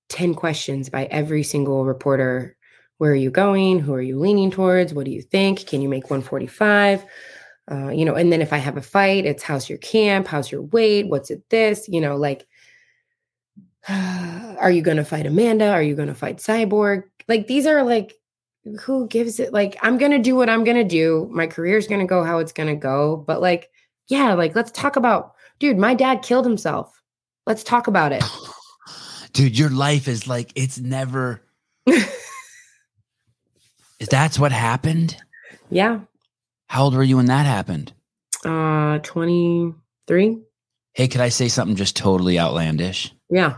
[0.09, 2.55] 10 questions by every single reporter.
[2.97, 3.79] Where are you going?
[3.79, 4.93] Who are you leaning towards?
[4.93, 5.67] What do you think?
[5.67, 7.05] Can you make 145?
[7.71, 10.27] Uh, you know, and then if I have a fight, it's how's your camp?
[10.27, 11.07] How's your weight?
[11.07, 11.87] What's it this?
[11.87, 12.47] You know, like,
[14.59, 15.71] are you going to fight Amanda?
[15.71, 17.03] Are you going to fight Cyborg?
[17.27, 18.13] Like, these are like,
[18.81, 19.51] who gives it?
[19.51, 21.27] Like, I'm going to do what I'm going to do.
[21.31, 23.17] My career's going to go how it's going to go.
[23.17, 23.69] But, like,
[24.07, 27.01] yeah, like, let's talk about, dude, my dad killed himself.
[27.45, 28.23] Let's talk about it.
[29.33, 31.41] Dude, your life is like it's never.
[34.09, 35.17] That's what happened.
[35.69, 36.01] Yeah.
[36.67, 37.93] How old were you when that happened?
[38.45, 40.39] Uh, 23.
[40.93, 43.13] Hey, could I say something just totally outlandish?
[43.29, 43.57] Yeah.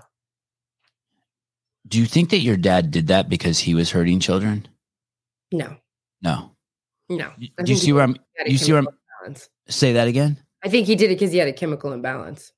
[1.91, 4.65] Do you think that your dad did that because he was hurting children?
[5.51, 5.75] No,
[6.21, 6.51] No.
[7.09, 7.31] no.
[7.37, 8.15] Do you see where I'm?
[8.45, 8.87] You see where I'm?
[9.21, 9.49] imbalance.
[9.67, 10.37] Say that again.
[10.63, 12.53] I think he did it because he had a chemical imbalance.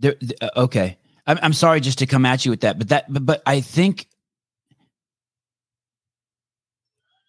[0.00, 0.98] There, th- uh, okay.
[1.28, 3.60] I'm, I'm sorry just to come at you with that, but that, but, but I
[3.60, 4.08] think,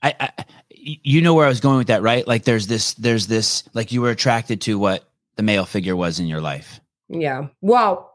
[0.01, 2.27] I, I, you know where I was going with that, right?
[2.27, 6.19] Like there's this, there's this, like you were attracted to what the male figure was
[6.19, 6.79] in your life.
[7.07, 7.49] Yeah.
[7.61, 8.12] Well,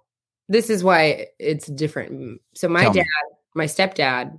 [0.48, 2.40] this is why it's different.
[2.54, 3.00] So my Tell me.
[3.00, 4.38] dad, my stepdad,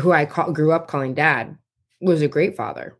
[0.00, 1.56] who I call, grew up calling dad,
[2.00, 2.98] was a great father.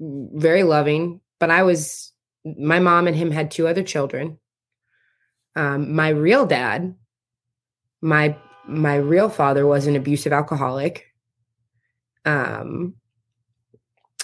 [0.00, 2.12] Very loving, but I was
[2.44, 4.38] my mom and him had two other children.
[5.54, 6.94] Um, my real dad,
[8.00, 11.06] my my real father was an abusive alcoholic.
[12.24, 12.94] Um,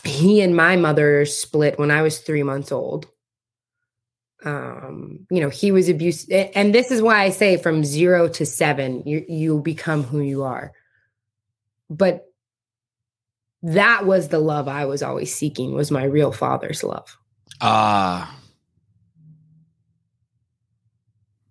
[0.05, 3.09] he and my mother split when I was three months old.
[4.45, 8.47] Um, you know, he was abusive, and this is why I say from zero to
[8.47, 10.73] seven, you you become who you are.
[11.91, 12.27] But
[13.63, 17.17] that was the love I was always seeking was my real father's love.
[17.61, 18.39] Ah.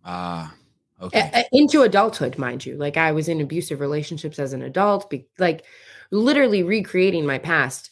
[0.06, 0.54] Ah.
[1.02, 1.30] okay.
[1.34, 2.78] A- into adulthood, mind you.
[2.78, 5.66] Like I was in abusive relationships as an adult, be- like
[6.12, 7.92] literally recreating my past.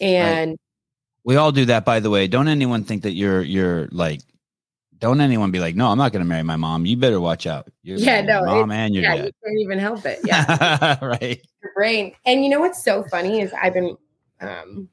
[0.00, 0.58] And
[1.24, 2.26] we all do that, by the way.
[2.26, 4.20] Don't anyone think that you're you're like.
[5.04, 6.86] Don't anyone be like, no, I'm not going to marry my mom.
[6.86, 7.70] You better watch out.
[7.82, 10.18] You're Yeah, your no, mom and your yeah, you can't even help it.
[10.24, 10.96] Yeah.
[11.04, 11.42] right.
[11.62, 12.14] your brain.
[12.24, 13.98] And you know what's so funny is I've been
[14.40, 14.88] um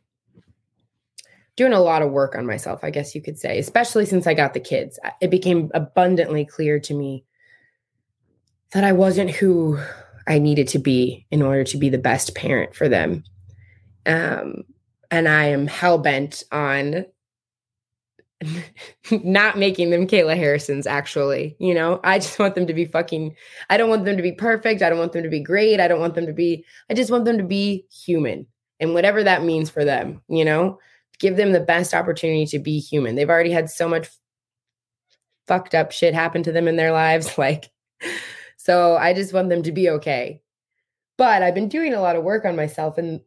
[1.56, 4.34] doing a lot of work on myself, I guess you could say, especially since I
[4.34, 5.00] got the kids.
[5.22, 7.24] It became abundantly clear to me
[8.74, 9.80] that I wasn't who
[10.28, 13.24] I needed to be in order to be the best parent for them.
[14.06, 14.64] Um,
[15.10, 17.06] and I am hell bent on
[19.24, 21.56] not making them Kayla Harrisons, actually.
[21.60, 23.36] You know, I just want them to be fucking,
[23.70, 24.82] I don't want them to be perfect.
[24.82, 25.80] I don't want them to be great.
[25.80, 28.48] I don't want them to be, I just want them to be human
[28.80, 30.80] and whatever that means for them, you know,
[31.20, 33.16] give them the best opportunity to be human.
[33.16, 34.10] They've already had so much
[35.48, 37.38] fucked up shit happen to them in their lives.
[37.38, 37.72] Like,
[38.58, 40.42] so I just want them to be okay.
[41.18, 42.98] But I've been doing a lot of work on myself.
[42.98, 43.22] And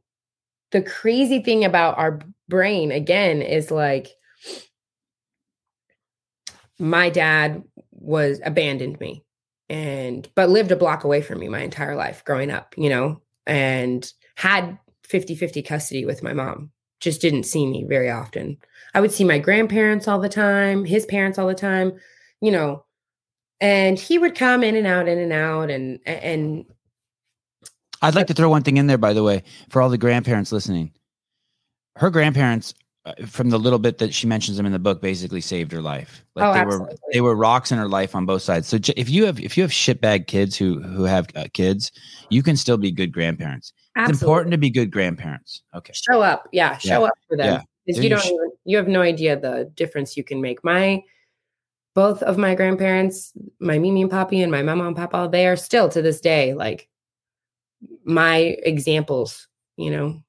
[0.72, 4.08] the crazy thing about our brain, again, is like,
[6.78, 9.24] my dad was abandoned me
[9.68, 13.20] and but lived a block away from me my entire life growing up you know
[13.46, 16.70] and had 50-50 custody with my mom.
[17.00, 18.56] Just didn't see me very often.
[18.94, 21.92] I would see my grandparents all the time his parents all the time
[22.40, 22.84] you know
[23.60, 26.66] and he would come in and out in and out and and
[28.02, 30.52] i'd like to throw one thing in there by the way for all the grandparents
[30.52, 30.92] listening.
[31.96, 32.74] Her grandparents
[33.26, 36.24] from the little bit that she mentions them in the book basically saved her life.
[36.34, 36.94] Like oh, they absolutely.
[36.94, 38.66] were they were rocks in her life on both sides.
[38.66, 41.92] So if you have if you have shitbag kids who who have uh, kids
[42.30, 43.72] you can still be good grandparents.
[43.96, 44.12] Absolutely.
[44.14, 45.62] it's important to be good grandparents.
[45.74, 45.92] Okay.
[45.94, 46.48] Show up.
[46.52, 47.06] Yeah show Yeah.
[47.06, 47.46] up for them.
[47.46, 47.62] Yeah.
[47.84, 50.64] because There you don't even, you have no idea the difference you can make.
[50.64, 51.02] My
[51.94, 55.56] both of my grandparents my mimi and papi and my mama and papa they are
[55.56, 56.88] still to this day like
[58.04, 60.22] my examples you know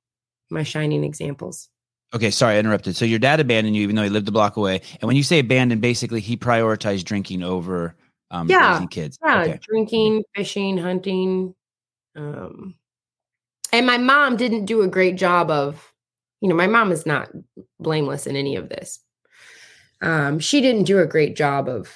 [0.51, 1.69] my shining examples
[2.15, 4.58] okay sorry i interrupted so your dad abandoned you even though he lived a block
[4.58, 7.95] away and when you say abandoned basically he prioritized drinking over
[8.32, 8.71] um Yeah.
[8.73, 11.54] raising kids Yeah, okay drinking, fishing, hunting.
[12.15, 12.75] Um,
[13.73, 15.93] and my mom didn't do a great job of,
[16.39, 17.30] you know, my mom is not
[17.80, 18.99] blameless in any of this.
[20.01, 21.93] Um, she didn't do a great job of,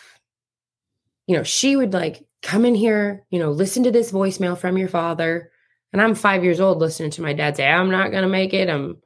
[1.28, 4.78] you know, she would like come in here, you know, listen to this voicemail from
[4.78, 5.52] your father.
[5.94, 8.70] And I'm five years old listening to my dad say, I'm not gonna make it.
[8.70, 8.98] I'm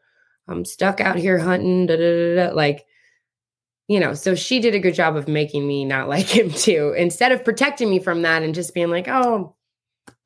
[0.48, 2.86] I'm stuck out here hunting, da, da, da, like
[3.88, 6.94] you know, so she did a good job of making me not like him too,
[6.98, 9.56] instead of protecting me from that and just being like, oh,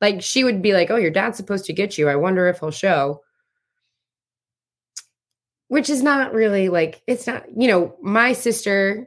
[0.00, 2.08] like she would be like, oh, your dad's supposed to get you.
[2.08, 3.22] I wonder if he'll show.
[5.68, 9.06] Which is not really like, it's not, you know, my sister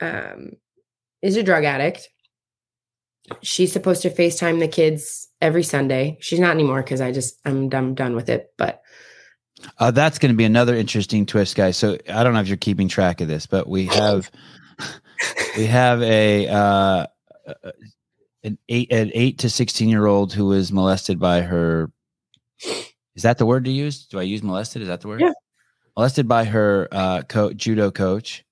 [0.00, 0.52] um,
[1.20, 2.08] is a drug addict.
[3.42, 6.16] She's supposed to FaceTime the kids every Sunday.
[6.20, 8.52] She's not anymore because I just, I'm, I'm done with it.
[8.56, 8.82] But
[9.78, 11.76] Uh, that's going to be another interesting twist, guys.
[11.76, 14.30] So I don't know if you're keeping track of this, but we have
[15.56, 17.06] we have a uh,
[18.42, 21.90] an eight an eight to sixteen year old who was molested by her.
[23.14, 24.06] Is that the word to use?
[24.06, 24.82] Do I use molested?
[24.82, 25.20] Is that the word?
[25.20, 25.32] Yeah.
[25.96, 28.44] Molested by her uh, co- judo coach.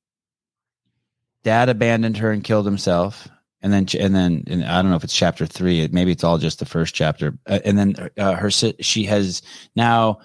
[1.44, 3.28] Dad abandoned her and killed himself.
[3.60, 5.88] And then, and then, and I don't know if it's chapter three.
[5.90, 7.36] Maybe it's all just the first chapter.
[7.46, 9.42] Uh, and then, uh, her she has
[9.74, 10.20] now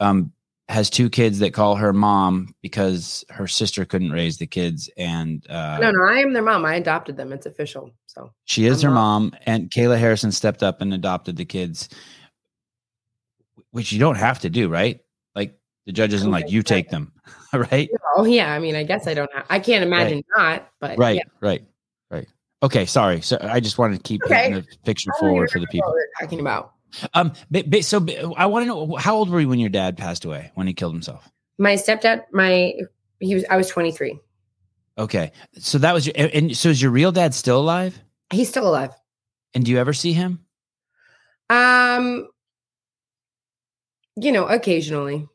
[0.00, 0.32] um,
[0.68, 5.44] has two kids that call her mom because her sister couldn't raise the kids, and
[5.50, 6.64] uh, no, no, I am their mom.
[6.64, 7.32] I adopted them.
[7.32, 7.90] It's official.
[8.06, 9.22] So she is I'm her mom.
[9.30, 9.40] mom.
[9.46, 11.88] And Kayla Harrison stepped up and adopted the kids,
[13.70, 15.00] which you don't have to do, right?
[15.34, 17.12] Like the judge isn't like you take them,
[17.52, 17.88] right?
[18.16, 19.46] Oh yeah, I mean, I guess I don't have.
[19.50, 21.22] I can't imagine not, but Right, yeah.
[21.40, 21.62] right,
[22.10, 22.26] right.
[22.62, 23.22] Okay, sorry.
[23.22, 24.52] So I just wanted to keep Okay.
[24.52, 25.90] the picture forward for the people.
[25.90, 26.74] what talking about.
[27.14, 29.70] Um, but, but, so but I want to know how old were you when your
[29.70, 31.28] dad passed away when he killed himself?
[31.58, 32.74] My stepdad, my
[33.20, 33.44] he was.
[33.50, 34.18] I was 23.
[34.98, 37.98] Okay, so that was your and- and so is your real dad still alive?
[38.32, 38.90] He's still alive.
[39.54, 40.44] And do you ever see him?
[41.48, 42.28] Um,
[44.16, 45.26] you know, occasionally.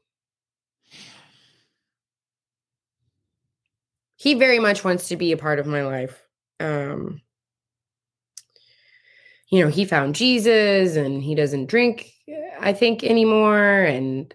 [4.17, 6.19] He very much wants to be a part of my life.
[6.59, 7.21] Um,
[9.55, 12.11] you know, he found Jesus and he doesn't drink,
[12.59, 13.83] I think, anymore.
[13.83, 14.33] And,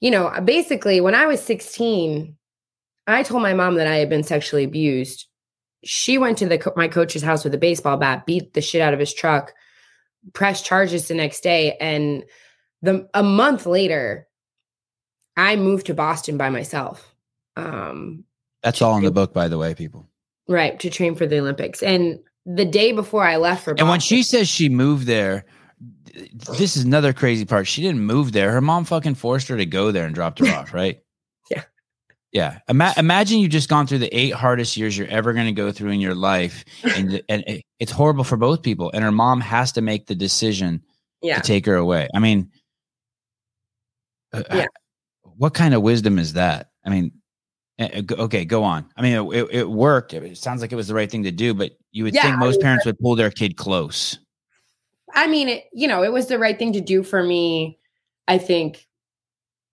[0.00, 2.36] you know, basically, when I was 16,
[3.06, 5.26] I told my mom that I had been sexually abused.
[5.82, 8.82] She went to the co- my coach's house with a baseball bat, beat the shit
[8.82, 9.54] out of his truck,
[10.34, 12.24] pressed charges the next day, and
[12.82, 14.28] the a month later,
[15.38, 17.14] I moved to Boston by myself.
[17.56, 18.24] Um,
[18.62, 20.06] That's all in the book, by the way, people.
[20.48, 21.82] right to train for the Olympics.
[21.82, 22.18] And
[22.54, 25.44] the day before I left for And when she says she moved there,
[26.58, 27.66] this is another crazy part.
[27.66, 28.50] She didn't move there.
[28.52, 31.00] Her mom fucking forced her to go there and dropped her off, right?
[31.50, 31.62] Yeah.
[32.32, 32.58] Yeah.
[32.68, 35.70] Ima- imagine you've just gone through the eight hardest years you're ever going to go
[35.72, 36.64] through in your life.
[36.96, 38.90] And, and it- it's horrible for both people.
[38.92, 40.82] And her mom has to make the decision
[41.22, 42.08] yeah, to take her away.
[42.14, 42.50] I mean,
[44.32, 44.66] uh, Yeah.
[45.22, 46.70] what kind of wisdom is that?
[46.84, 47.12] I mean,
[47.78, 48.84] Uh, okay, go on.
[48.96, 50.12] I mean, it, it, worked.
[50.12, 52.38] It sounds like it was the right thing to do, but you would yeah, think
[52.38, 54.18] most I mean, parents would pull their kid close.
[55.14, 57.78] I mean, it, you know, it was the right thing to do for me.
[58.28, 58.86] I think,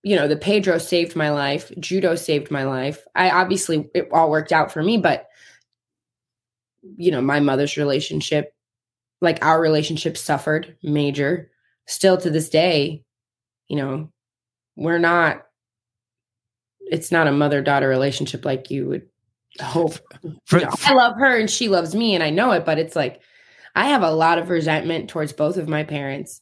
[0.03, 1.71] you know, the Pedro saved my life.
[1.80, 3.06] Judo saved my life.
[3.13, 5.27] I obviously, it all worked out for me, but,
[6.95, 8.56] you know, my mother's relationship,
[9.21, 11.51] like our relationship suffered major.
[11.86, 13.03] Still to this day,
[13.67, 14.12] you know,
[14.75, 15.43] we're not,
[16.80, 19.08] it's not a mother daughter relationship like you would
[19.62, 19.93] hope.
[20.46, 22.78] For, you know, I love her and she loves me and I know it, but
[22.78, 23.22] it's like,
[23.76, 26.41] I have a lot of resentment towards both of my parents.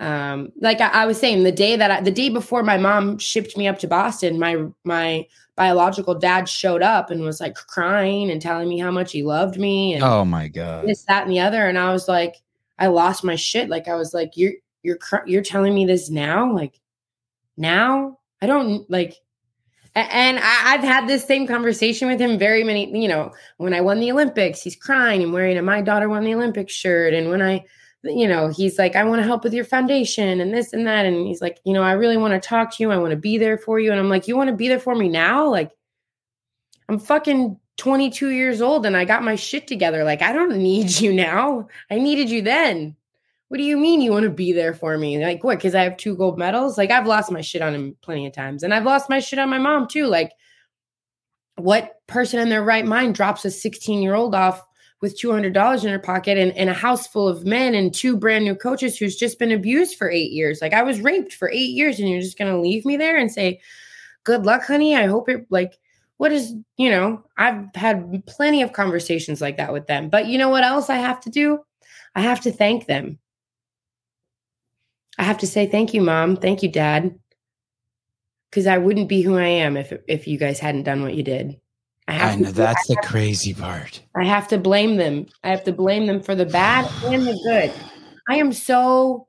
[0.00, 3.18] Um, like I, I, was saying, the day that I, the day before my mom
[3.18, 8.30] shipped me up to Boston, my my biological dad showed up and was like crying
[8.30, 9.94] and telling me how much he loved me.
[9.94, 11.68] And oh my god, this, that, and the other.
[11.68, 12.36] And I was like,
[12.78, 13.68] I lost my shit.
[13.68, 16.80] Like I was like, you're you're you're telling me this now, like
[17.56, 18.18] now.
[18.40, 19.14] I don't like
[19.94, 23.82] and I, have had this same conversation with him very many, you know, when I
[23.82, 27.12] won the Olympics, he's crying and wearing a My Daughter Won the Olympics shirt.
[27.12, 27.64] And when I,
[28.02, 31.04] you know, he's like, I want to help with your foundation and this and that.
[31.04, 32.90] And he's like, you know, I really want to talk to you.
[32.90, 33.90] I want to be there for you.
[33.90, 35.48] And I'm like, you want to be there for me now?
[35.48, 35.70] Like,
[36.88, 40.04] I'm fucking 22 years old and I got my shit together.
[40.04, 41.68] Like, I don't need you now.
[41.90, 42.96] I needed you then
[43.52, 45.22] what do you mean you want to be there for me?
[45.22, 45.58] Like, what?
[45.58, 46.78] Because I have two gold medals?
[46.78, 48.62] Like, I've lost my shit on him plenty of times.
[48.62, 50.06] And I've lost my shit on my mom too.
[50.06, 50.32] Like,
[51.56, 54.62] what person in their right mind drops a 16 year old off
[55.02, 58.46] with $200 in her pocket and, and a house full of men and two brand
[58.46, 60.62] new coaches who's just been abused for eight years?
[60.62, 63.18] Like, I was raped for eight years and you're just going to leave me there
[63.18, 63.60] and say,
[64.24, 64.96] good luck, honey.
[64.96, 65.78] I hope it, like,
[66.16, 70.08] what is, you know, I've had plenty of conversations like that with them.
[70.08, 71.58] But you know what else I have to do?
[72.14, 73.18] I have to thank them
[75.18, 76.36] I have to say thank you, mom.
[76.36, 77.18] Thank you, dad.
[78.50, 81.22] Because I wouldn't be who I am if if you guys hadn't done what you
[81.22, 81.58] did.
[82.08, 84.02] I, have I know to, that's I the crazy part.
[84.16, 85.26] I have to blame them.
[85.44, 87.72] I have to blame them for the bad and the good.
[88.28, 89.26] I am so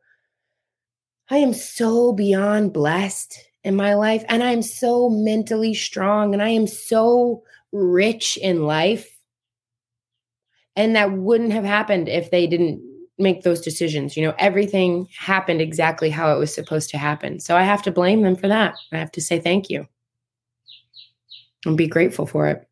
[1.29, 6.43] I am so beyond blessed in my life and I am so mentally strong and
[6.43, 9.09] I am so rich in life.
[10.75, 12.81] And that wouldn't have happened if they didn't
[13.17, 14.17] make those decisions.
[14.17, 17.39] You know, everything happened exactly how it was supposed to happen.
[17.39, 18.75] So I have to blame them for that.
[18.91, 19.87] I have to say thank you
[21.65, 22.67] and be grateful for it.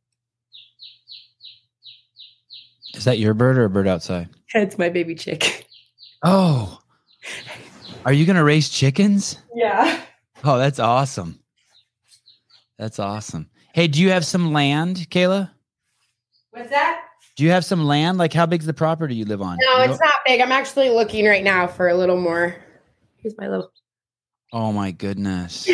[2.94, 4.30] Is that your bird or a bird outside?
[4.54, 5.66] It's my baby chick.
[6.24, 6.82] Oh,
[8.06, 9.38] are you going to raise chickens?
[9.56, 10.02] Yeah.
[10.44, 11.40] Oh, that's awesome.
[12.78, 13.50] That's awesome.
[13.74, 15.52] Hey, do you have some land, Kayla?
[16.50, 17.06] What's that?
[17.42, 18.20] Do you have some land?
[18.20, 19.58] Like, how big's the property you live on?
[19.60, 20.42] No, it's not big.
[20.42, 22.56] I'm actually looking right now for a little more.
[23.18, 23.72] Here's my little.
[24.54, 25.68] Oh my goodness.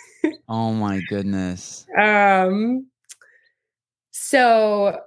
[0.50, 1.86] oh my goodness.
[1.98, 2.88] Um.
[4.10, 5.00] So,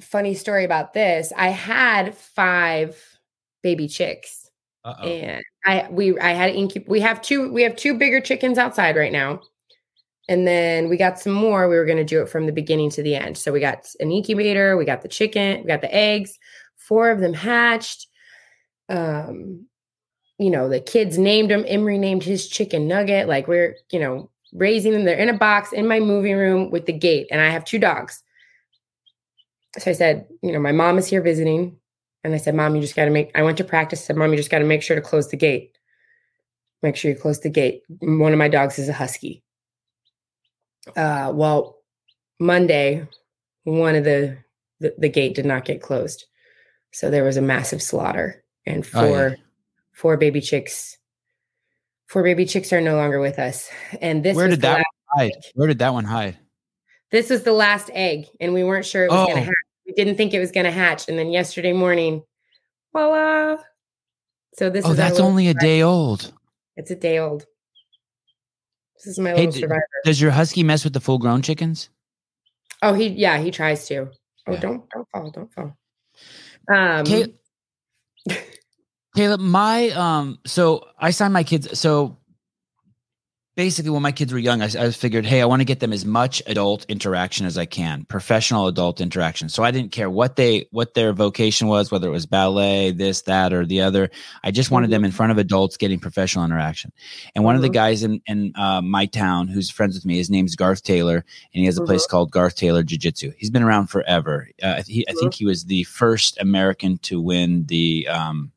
[0.00, 1.30] funny story about this.
[1.36, 2.96] I had five
[3.62, 4.50] baby chicks,
[4.86, 5.06] Uh-oh.
[5.06, 6.88] and I we I had incub.
[6.88, 7.52] We have two.
[7.52, 9.42] We have two bigger chickens outside right now.
[10.30, 11.68] And then we got some more.
[11.68, 13.36] We were going to do it from the beginning to the end.
[13.36, 16.38] So we got an incubator, we got the chicken, we got the eggs.
[16.76, 18.06] Four of them hatched.
[18.88, 19.66] Um,
[20.38, 21.64] you know, the kids named them.
[21.66, 23.26] Emery named his chicken nugget.
[23.26, 25.04] Like we're, you know, raising them.
[25.04, 27.26] They're in a box in my moving room with the gate.
[27.32, 28.22] And I have two dogs.
[29.80, 31.76] So I said, you know, my mom is here visiting.
[32.22, 34.04] And I said, Mom, you just got to make, I went to practice.
[34.04, 35.76] Said, Mom, you just got to make sure to close the gate.
[36.84, 37.82] Make sure you close the gate.
[37.98, 39.42] One of my dogs is a husky
[40.96, 41.76] uh, well,
[42.38, 43.06] Monday,
[43.64, 44.38] one of the,
[44.80, 46.24] the, the gate did not get closed,
[46.92, 49.34] so there was a massive slaughter, and four oh, yeah.
[49.92, 50.96] four baby chicks,
[52.06, 53.68] four baby chicks are no longer with us.
[54.00, 55.26] And this where did that hide?
[55.26, 55.32] Egg.
[55.54, 56.38] Where did that one hide?
[57.10, 59.26] This was the last egg, and we weren't sure it was oh.
[59.26, 59.54] going to hatch.
[59.86, 62.22] We didn't think it was going to hatch, and then yesterday morning,
[62.92, 63.56] voila!
[64.54, 66.32] So this oh, is that's only a day old.
[66.76, 67.46] It's a day old.
[69.04, 69.86] This is my hey, little survivor.
[70.04, 71.88] Does your husky mess with the full grown chickens?
[72.82, 74.10] Oh, he yeah, he tries to.
[74.46, 74.60] Oh, yeah.
[74.60, 75.76] don't don't fall, don't fall.
[76.72, 77.34] Um Caleb,
[79.16, 82.18] Caleb, my um so I signed my kids so
[83.56, 85.92] basically when my kids were young, I, I figured, hey, I want to get them
[85.92, 89.48] as much adult interaction as I can, professional adult interaction.
[89.48, 93.22] So I didn't care what they what their vocation was, whether it was ballet, this,
[93.22, 94.10] that, or the other.
[94.44, 94.92] I just wanted mm-hmm.
[94.92, 96.92] them in front of adults getting professional interaction.
[97.34, 97.56] And one mm-hmm.
[97.56, 97.84] of the mm-hmm.
[97.84, 101.60] guys in in uh, my town who's friends with me, his name's Garth Taylor, and
[101.60, 101.86] he has a mm-hmm.
[101.86, 103.32] place called Garth Taylor Jiu Jitsu.
[103.36, 104.48] He's been around forever.
[104.62, 105.38] Uh, he, I think mm-hmm.
[105.38, 108.52] he was the first American to win the um,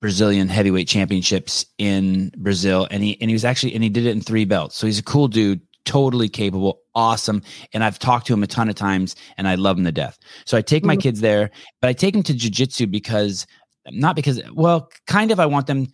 [0.00, 4.10] Brazilian heavyweight championships in Brazil, and he and he was actually and he did it
[4.10, 4.76] in three belts.
[4.76, 7.42] So he's a cool dude, totally capable, awesome.
[7.72, 10.18] And I've talked to him a ton of times and I love him to death.
[10.44, 11.02] So I take my Mhm.
[11.02, 13.46] kids there, but I take them to jujitsu because
[13.90, 15.88] not because, well, kind of I want them,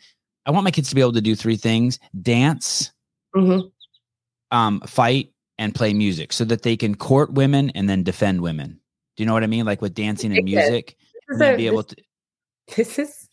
[0.47, 2.91] I want my kids to be able to do three things dance,
[3.37, 3.71] Mhm.
[4.51, 8.81] um, fight, and play music so that they can court women and then defend women.
[9.17, 9.65] Do you know what I mean?
[9.65, 10.97] Like with dancing and music,
[11.29, 11.97] and be able to,
[12.77, 13.24] this is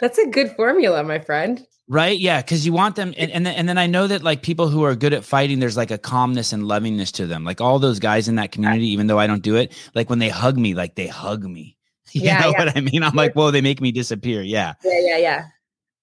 [0.00, 1.66] that's a good formula, my friend.
[1.86, 2.18] Right?
[2.18, 4.68] Yeah, because you want them, and and then, and then I know that like people
[4.68, 7.44] who are good at fighting, there's like a calmness and lovingness to them.
[7.44, 10.18] Like all those guys in that community, even though I don't do it, like when
[10.18, 11.76] they hug me, like they hug me.
[12.12, 12.64] You Yeah, know yeah.
[12.64, 13.02] what I mean?
[13.02, 14.40] I'm like, whoa, they make me disappear.
[14.40, 15.44] Yeah, Yeah, yeah, yeah.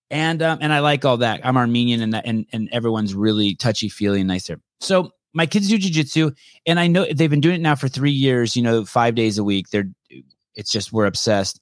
[0.09, 1.39] and um, and I like all that.
[1.43, 4.59] I'm Armenian, and that, and and everyone's really touchy feely and nice there.
[4.81, 6.35] So my kids do jujitsu,
[6.67, 8.55] and I know they've been doing it now for three years.
[8.57, 9.69] You know, five days a week.
[9.69, 9.89] They're,
[10.55, 11.59] it's just we're obsessed.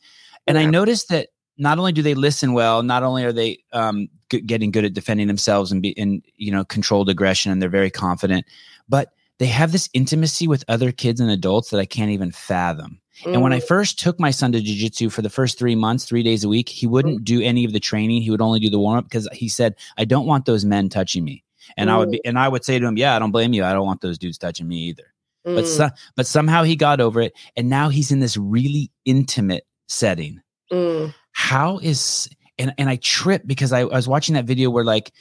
[0.47, 4.09] And I noticed that not only do they listen well, not only are they um,
[4.31, 7.69] g- getting good at defending themselves and be in you know controlled aggression, and they're
[7.69, 8.45] very confident,
[8.87, 13.01] but they have this intimacy with other kids and adults that I can't even fathom.
[13.33, 16.05] And when I Mm, first took my son to jujitsu for the first three months,
[16.05, 18.21] three days a week, he wouldn't do any of the training.
[18.21, 20.89] He would only do the warm up because he said, "I don't want those men
[20.89, 21.43] touching me."
[21.77, 23.63] And I would be, and I would say to him, "Yeah, I don't blame you.
[23.63, 25.13] I don't want those dudes touching me either."
[25.53, 28.91] But mm, so, but somehow he got over it, and now he's in this really
[29.05, 30.41] intimate setting.
[30.71, 34.83] mm, How is and and I trip because I, I was watching that video where
[34.83, 35.13] like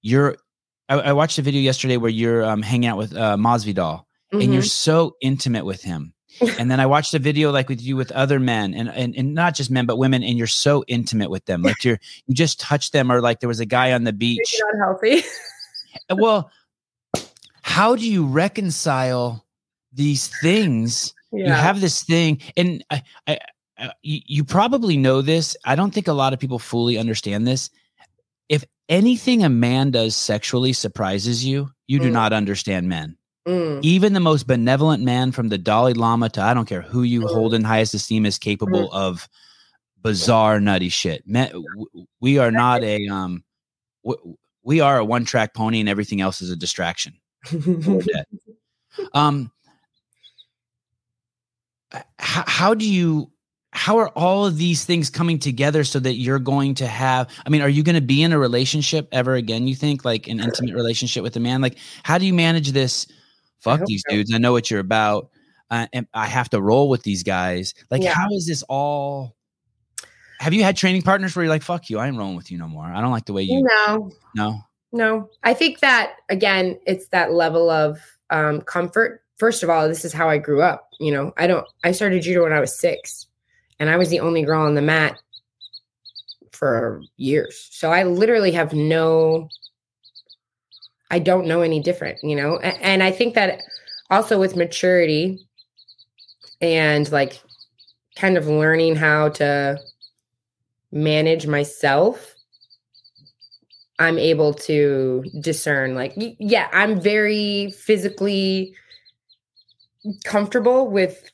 [0.00, 0.36] you're.
[0.88, 4.52] I, I watched a video yesterday where you're um, hanging out with uh, Masvidal and
[4.54, 4.70] you're mhm.
[4.70, 6.14] so intimate with him.
[6.58, 9.34] and then I watched a video like with you with other men and, and and
[9.34, 12.60] not just men but women and you're so intimate with them like you're you just
[12.60, 15.28] touch them or like there was a guy on the beach Maybe not healthy.
[16.14, 16.50] well
[17.62, 19.46] how do you reconcile
[19.94, 21.46] these things yeah.
[21.46, 23.38] you have this thing and I, I
[24.02, 27.70] you, you probably know this I don't think a lot of people fully understand this
[28.48, 32.12] if anything a man does sexually surprises you you do Mm.
[32.12, 33.16] not understand men
[33.46, 37.02] Mm, even the most benevolent man from the Dalai Lama to I don't care who
[37.04, 37.30] you Mm.
[37.30, 39.28] hold in highest esteem is capable of
[40.02, 41.26] bizarre nutty shit.
[41.26, 41.50] Men,
[42.20, 43.44] we are not a um
[44.62, 47.14] we are a one track pony and everything else is a distraction.
[49.14, 49.50] Um
[51.94, 53.30] h- how do you
[53.76, 57.50] how are all of these things coming together so that you're going to have i
[57.50, 60.40] mean are you going to be in a relationship ever again you think like an
[60.40, 63.06] intimate relationship with a man like how do you manage this
[63.60, 64.16] fuck these so.
[64.16, 65.30] dudes i know what you're about
[65.70, 68.14] uh, and i have to roll with these guys like Yeah.
[68.14, 69.36] how is this all
[70.38, 72.58] have you had training partners where you're like fuck you i ain't rolling with you
[72.58, 74.60] no more i don't like the way you no, no
[74.96, 75.28] no.
[75.42, 77.98] I think that again, it's that level of
[78.30, 79.22] um, comfort.
[79.36, 80.88] First of all, this is how I grew up.
[80.98, 81.66] You know, I don't.
[81.84, 83.26] I started judo when I was six,
[83.78, 85.18] and I was the only girl on the mat
[86.52, 87.68] for years.
[87.72, 89.48] So I literally have no.
[91.10, 93.62] I don't know any different, you know, and I think that
[94.10, 95.46] also with maturity
[96.60, 97.40] and like
[98.16, 99.78] kind of learning how to
[100.92, 102.34] manage myself
[103.98, 108.74] i'm able to discern like yeah i'm very physically
[110.24, 111.30] comfortable with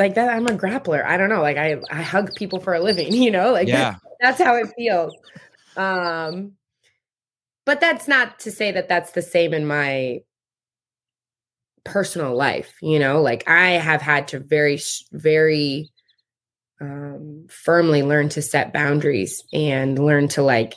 [0.00, 1.04] like that i'm a grappler.
[1.04, 3.96] I don't know like i i hug people for a living you know like yeah.
[4.20, 5.14] that's how it feels.
[5.76, 6.52] Um
[7.66, 10.22] but that's not to say that that's the same in my
[11.84, 14.78] personal life you know like i have had to very
[15.12, 15.90] very
[16.80, 20.74] um firmly learn to set boundaries and learn to like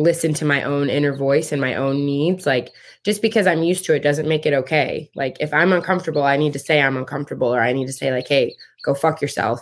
[0.00, 2.70] listen to my own inner voice and my own needs like
[3.04, 6.36] just because i'm used to it doesn't make it okay like if i'm uncomfortable i
[6.36, 9.60] need to say i'm uncomfortable or i need to say like hey go fuck yourself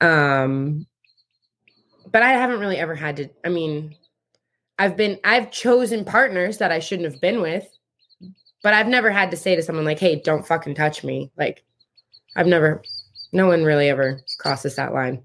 [0.00, 0.86] um
[2.14, 3.28] but I haven't really ever had to.
[3.44, 3.96] I mean,
[4.78, 7.66] I've been, I've chosen partners that I shouldn't have been with,
[8.62, 11.64] but I've never had to say to someone like, "Hey, don't fucking touch me." Like,
[12.36, 12.82] I've never,
[13.32, 15.24] no one really ever crosses that line.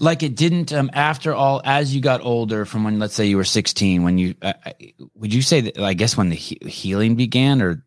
[0.00, 3.36] Like it didn't um after all as you got older from when let's say you
[3.36, 4.52] were 16 when you uh,
[5.14, 7.84] would you say that i guess when the he- healing began or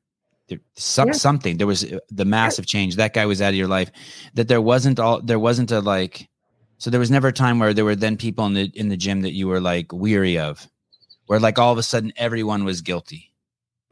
[0.47, 1.13] there, some, Yeah.
[1.13, 3.91] something there was uh, the massive change that guy was out of your life
[4.33, 6.27] that there wasn't all there wasn't a like
[6.77, 8.97] so there was never a time where there were then people in the in the
[8.97, 10.67] gym that you were like weary of
[11.27, 13.31] where like all of a sudden everyone was guilty.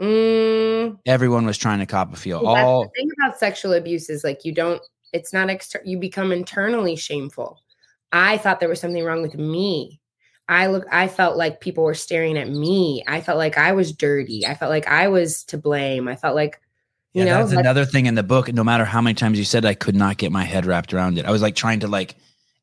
[0.02, 2.42] Mm, everyone was trying to cop a feel.
[2.44, 4.82] Well, all the thing about sexual abuse is like you don't
[5.14, 7.60] it's not exter- you become internally shameful
[8.12, 10.00] i thought there was something wrong with me
[10.48, 13.92] i look i felt like people were staring at me i felt like i was
[13.94, 16.60] dirty i felt like i was to blame i felt like
[17.14, 18.54] you yeah, know that's like- another thing in the book.
[18.54, 21.18] No matter how many times you said, I could not get my head wrapped around
[21.18, 21.26] it.
[21.26, 22.14] I was like trying to like,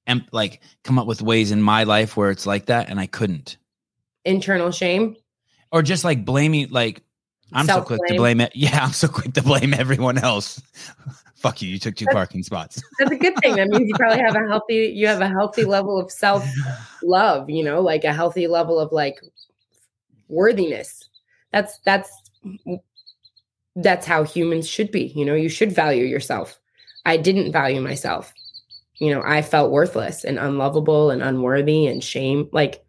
[0.06, 3.06] em- like come up with ways in my life where it's like that, and I
[3.06, 3.56] couldn't.
[4.24, 5.16] internal shame
[5.72, 7.02] Or just like blaming, like
[7.52, 8.52] I'm so quick to blame it.
[8.56, 10.60] Yeah, I'm so quick to blame everyone else.
[11.36, 11.68] Fuck you.
[11.68, 12.82] You took two that's, parking spots.
[12.98, 13.56] That's a good thing.
[13.56, 16.44] That means you probably have a healthy you have a healthy level of self
[17.02, 19.20] love, you know, like a healthy level of like
[20.28, 21.08] worthiness.
[21.52, 22.10] That's that's
[23.76, 25.12] that's how humans should be.
[25.14, 26.58] You know, you should value yourself.
[27.04, 28.32] I didn't value myself.
[28.94, 32.48] You know, I felt worthless and unlovable and unworthy and shame.
[32.50, 32.82] Like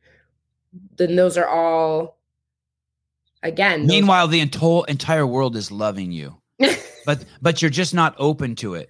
[0.98, 2.17] then those are all
[3.44, 3.86] again.
[3.86, 6.36] Meanwhile, the entire entire world is loving you.
[7.06, 8.88] but but you're just not open to it.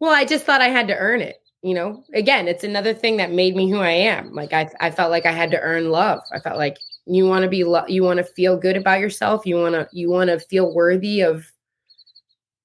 [0.00, 1.36] Well, I just thought I had to earn it.
[1.62, 4.34] You know, again, it's another thing that made me who I am.
[4.34, 6.20] Like I I felt like I had to earn love.
[6.32, 6.76] I felt like
[7.06, 9.46] you want to be lo- you want to feel good about yourself.
[9.46, 11.44] You want to you want to feel worthy of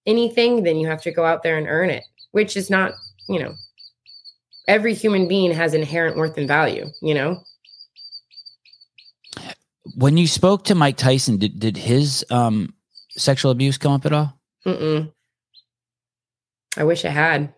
[0.09, 2.93] anything, then you have to go out there and earn it, which is not,
[3.27, 3.53] you know,
[4.67, 7.41] every human being has inherent worth and value, you know?
[9.95, 12.73] When you spoke to Mike Tyson, did, did his um,
[13.11, 14.39] sexual abuse come up at all?
[14.65, 15.11] Mm-mm.
[16.77, 17.53] I wish it had.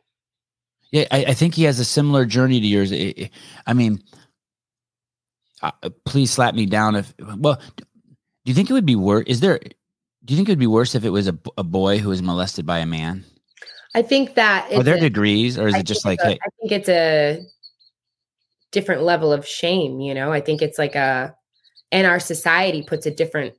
[0.91, 2.91] Yeah, I, I, think he has a similar journey to yours.
[3.65, 4.01] I mean,
[5.61, 5.71] uh,
[6.05, 7.13] please slap me down if.
[7.37, 7.83] Well, do
[8.45, 9.23] you think it would be worse?
[9.27, 9.59] Is there?
[9.59, 12.21] Do you think it would be worse if it was a, a boy who was
[12.21, 13.23] molested by a man?
[13.95, 16.19] I think that are there a, degrees, or is I it just like?
[16.21, 17.41] A, hey, I think it's a
[18.71, 20.01] different level of shame.
[20.01, 21.35] You know, I think it's like a,
[21.91, 23.53] and our society puts a different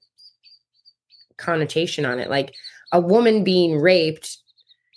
[1.37, 2.31] connotation on it.
[2.31, 2.53] Like
[2.93, 4.39] a woman being raped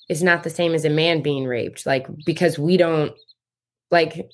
[0.09, 1.85] is not the same as a man being raped.
[1.85, 3.13] Like because we don't
[3.91, 4.29] like.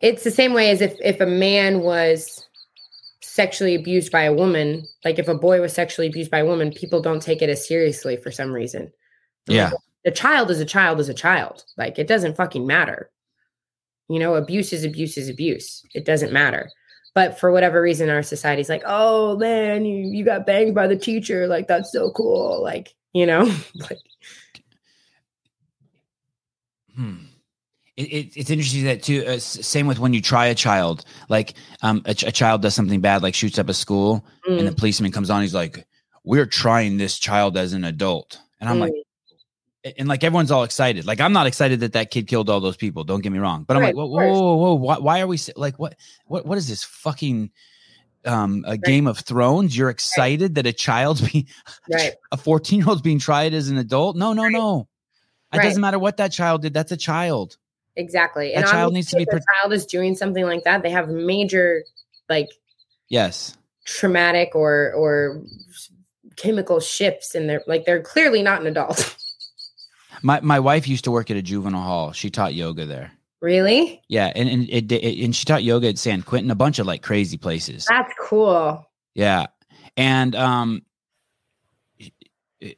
[0.00, 2.46] It's the same way as if if a man was
[3.22, 6.70] sexually abused by a woman, like if a boy was sexually abused by a woman,
[6.70, 8.90] people don't take it as seriously for some reason.
[9.46, 9.70] Yeah.
[10.04, 11.64] A child is a child is a child.
[11.76, 13.10] Like it doesn't fucking matter.
[14.08, 15.82] You know, abuse is abuse is abuse.
[15.94, 16.70] It doesn't matter.
[17.16, 20.98] But for whatever reason, our society's like, oh man, you, you got banged by the
[20.98, 21.46] teacher.
[21.46, 22.62] Like that's so cool.
[22.62, 23.44] Like, you know,
[23.74, 23.98] like
[26.94, 27.16] hmm
[27.96, 29.24] it, it, it's interesting that too.
[29.24, 33.00] Uh, same with when you try a child, like um, a, a, child does something
[33.00, 34.58] bad, like shoots up a school, mm.
[34.58, 34.76] and the mm.
[34.76, 35.40] policeman comes on.
[35.40, 35.86] He's like,
[36.22, 38.80] "We're trying this child as an adult," and I'm mm.
[38.80, 38.92] like,
[39.98, 41.06] and like everyone's all excited.
[41.06, 43.04] Like I'm not excited that that kid killed all those people.
[43.04, 45.38] Don't get me wrong, but I'm like, whoa, whoa, whoa, whoa, why, why, are we
[45.56, 47.50] like what, what, what is this fucking?
[48.24, 48.82] um a right.
[48.82, 50.54] game of thrones you're excited right.
[50.56, 51.46] that a child's being
[51.88, 52.14] right.
[52.32, 54.88] a 14 year old's being tried as an adult no no no
[55.52, 57.56] it doesn't matter what that child did that's a child
[57.96, 58.52] Exactly.
[58.52, 59.22] And child needs to be.
[59.22, 61.82] If child is doing something like that, they have major,
[62.28, 62.48] like,
[63.08, 63.56] yes,
[63.86, 65.42] traumatic or or
[66.36, 69.16] chemical shifts in their like they're clearly not an adult.
[70.22, 72.12] my my wife used to work at a juvenile hall.
[72.12, 73.12] She taught yoga there.
[73.40, 74.02] Really?
[74.08, 76.86] Yeah, and and it, it, and she taught yoga at San Quentin, a bunch of
[76.86, 77.86] like crazy places.
[77.88, 78.84] That's cool.
[79.14, 79.46] Yeah,
[79.96, 80.82] and um,
[82.58, 82.76] it,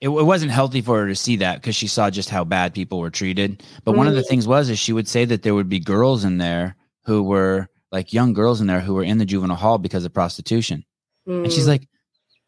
[0.00, 3.00] it, wasn't healthy for her to see that because she saw just how bad people
[3.00, 3.62] were treated.
[3.84, 4.28] But mm one of the mm.
[4.28, 7.68] things was is she would say that there would be girls in there who were
[7.90, 10.84] like young girls in there who were in the juvenile hall because of prostitution,
[11.26, 11.44] mm.
[11.44, 11.68] and she's mm.
[11.68, 11.88] like,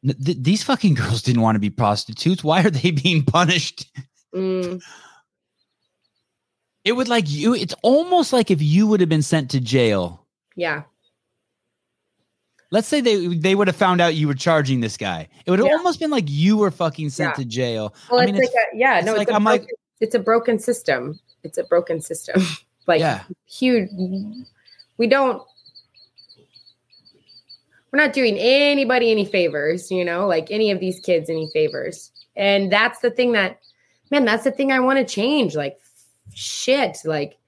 [0.02, 2.44] "These fucking girls didn't want to be prostitutes.
[2.44, 3.90] Why are they being punished?"
[4.34, 4.82] Mm.
[6.84, 7.54] It would like you.
[7.54, 10.26] It's almost like if you would have been sent to jail.
[10.56, 10.82] Yeah
[12.70, 15.28] let's say they they would have found out you were charging this guy.
[15.44, 15.76] It would have yeah.
[15.76, 17.34] almost been like you were fucking sent yeah.
[17.34, 17.94] to jail.
[18.10, 20.18] Well, I mean, it's, it's like a, yeah, no, like I'm broken, like it's a
[20.18, 21.18] broken system.
[21.42, 22.42] It's a broken system.
[22.86, 23.22] like yeah.
[23.46, 23.90] huge.
[24.96, 25.42] We don't.
[27.92, 32.12] We're not doing anybody any favors, you know, like any of these kids any favors.
[32.36, 33.58] And that's the thing that,
[34.10, 35.54] man, that's the thing I want to change.
[35.54, 35.78] Like,
[36.34, 37.38] shit, like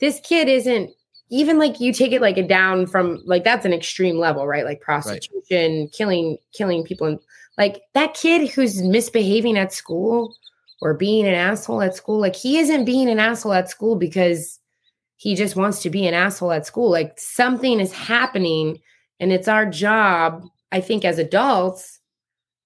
[0.00, 0.90] this kid isn't
[1.30, 4.64] even like you take it like a down from like that's an extreme level, right?
[4.64, 5.92] Like prostitution, right.
[5.92, 7.18] killing, killing people, and
[7.58, 10.34] like that kid who's misbehaving at school
[10.80, 14.58] or being an asshole at school, like he isn't being an asshole at school because
[15.16, 16.90] he just wants to be an asshole at school.
[16.90, 18.78] Like something is happening,
[19.20, 21.98] and it's our job, I think, as adults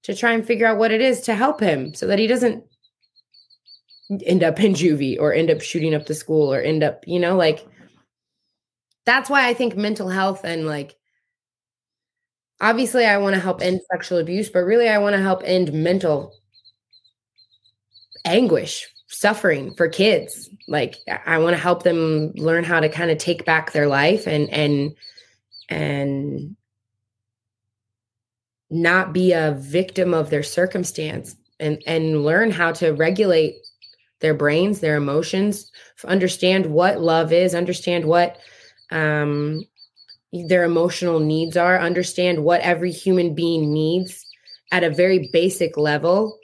[0.04, 2.64] to try and figure out what it is to help him so that he doesn't
[4.24, 7.18] end up in juvie or end up shooting up the school or end up, you
[7.18, 7.66] know, like
[9.04, 10.96] that's why I think mental health and like
[12.60, 15.72] obviously I want to help end sexual abuse, but really I want to help end
[15.72, 16.34] mental
[18.24, 20.48] anguish, suffering for kids.
[20.68, 20.96] Like
[21.26, 24.48] I want to help them learn how to kind of take back their life and
[24.50, 24.94] and
[25.68, 26.56] and
[28.70, 33.56] not be a victim of their circumstance and and learn how to regulate
[34.22, 35.70] their brains, their emotions,
[36.04, 38.38] understand what love is, understand what
[38.90, 39.62] um,
[40.32, 44.24] their emotional needs are, understand what every human being needs
[44.72, 46.38] at a very basic level,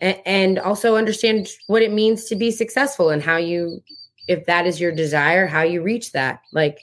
[0.00, 3.80] and, and also understand what it means to be successful and how you,
[4.26, 6.40] if that is your desire, how you reach that.
[6.52, 6.80] Like,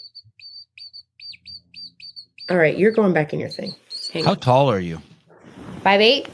[2.50, 3.76] all right, you're going back in your thing.
[4.14, 4.40] Hang how on.
[4.40, 5.02] tall are you?
[5.84, 6.30] Five eight.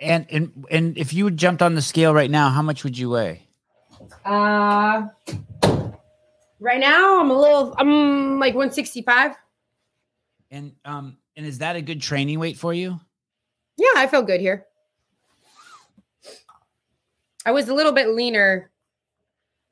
[0.00, 3.10] And and and if you jumped on the scale right now, how much would you
[3.10, 3.46] weigh?
[4.24, 5.06] Uh
[6.60, 9.36] right now I'm a little I'm like 165.
[10.50, 13.00] And um and is that a good training weight for you?
[13.78, 14.66] Yeah, I feel good here.
[17.44, 18.70] I was a little bit leaner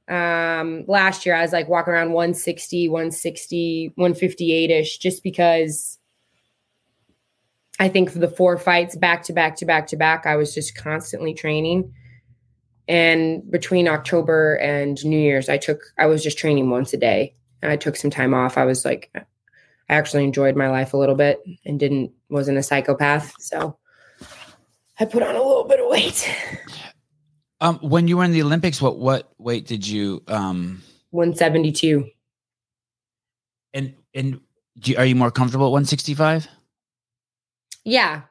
[0.09, 1.35] um last year.
[1.35, 5.99] I was like walking around 160, 160, 158 ish just because
[7.81, 10.55] I think for the four fights back to back to back to back, I was
[10.55, 11.93] just constantly training.
[12.87, 17.35] And between October and New Year's, I took, I was just training once a day.
[17.63, 18.59] And I took some time off.
[18.59, 19.25] I was like, I
[19.89, 23.33] actually enjoyed my life a little bit and didn't, wasn't a psychopath.
[23.41, 23.79] So
[25.01, 26.31] I put on a little bit of weight.
[27.61, 32.07] Um, when you were in the Olympics, what, what weight did you, um, 172.
[33.73, 34.41] And, and
[34.75, 36.49] you, are you more comfortable at 165?
[37.85, 38.23] Yeah.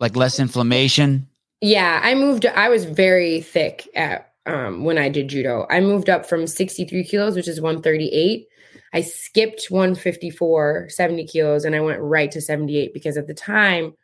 [0.00, 1.28] Like less inflammation?
[1.60, 5.66] Yeah, I moved I was very thick at um when I did judo.
[5.70, 8.46] I moved up from 63 kilos, which is 138.
[8.92, 13.94] I skipped 154, 70 kilos, and I went right to 78 because at the time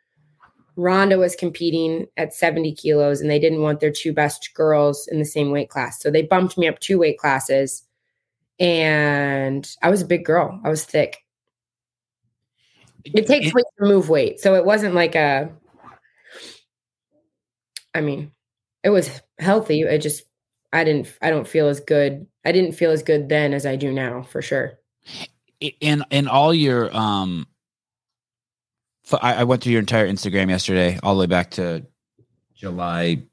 [0.75, 5.19] Ronda was competing at 70 kilos and they didn't want their two best girls in
[5.19, 6.01] the same weight class.
[6.01, 7.83] So they bumped me up two weight classes.
[8.59, 10.59] And I was a big girl.
[10.63, 11.20] I was thick.
[13.05, 14.39] It takes it, weight to move weight.
[14.39, 15.49] So it wasn't like a
[17.93, 18.31] I mean,
[18.83, 19.81] it was healthy.
[19.81, 20.23] It just
[20.73, 22.27] I didn't I don't feel as good.
[22.45, 24.79] I didn't feel as good then as I do now, for sure.
[25.79, 27.47] In in all your um
[29.21, 31.85] I, went through your entire Instagram yesterday, all the way back to
[32.55, 33.23] July.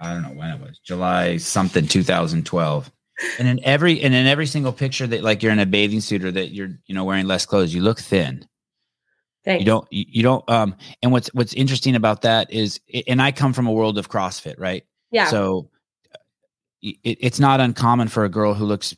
[0.00, 2.92] I don't know when it was July something 2012.
[3.38, 6.24] And in every and in every single picture that like you're in a bathing suit
[6.24, 8.46] or that you're you know wearing less clothes, you look thin.
[9.44, 9.60] Thanks.
[9.60, 13.52] You don't, you don't, um, and what's, what's interesting about that is, and I come
[13.52, 14.84] from a world of CrossFit, right?
[15.10, 15.26] Yeah.
[15.26, 15.70] So
[16.82, 18.94] it, it's not uncommon for a girl who looks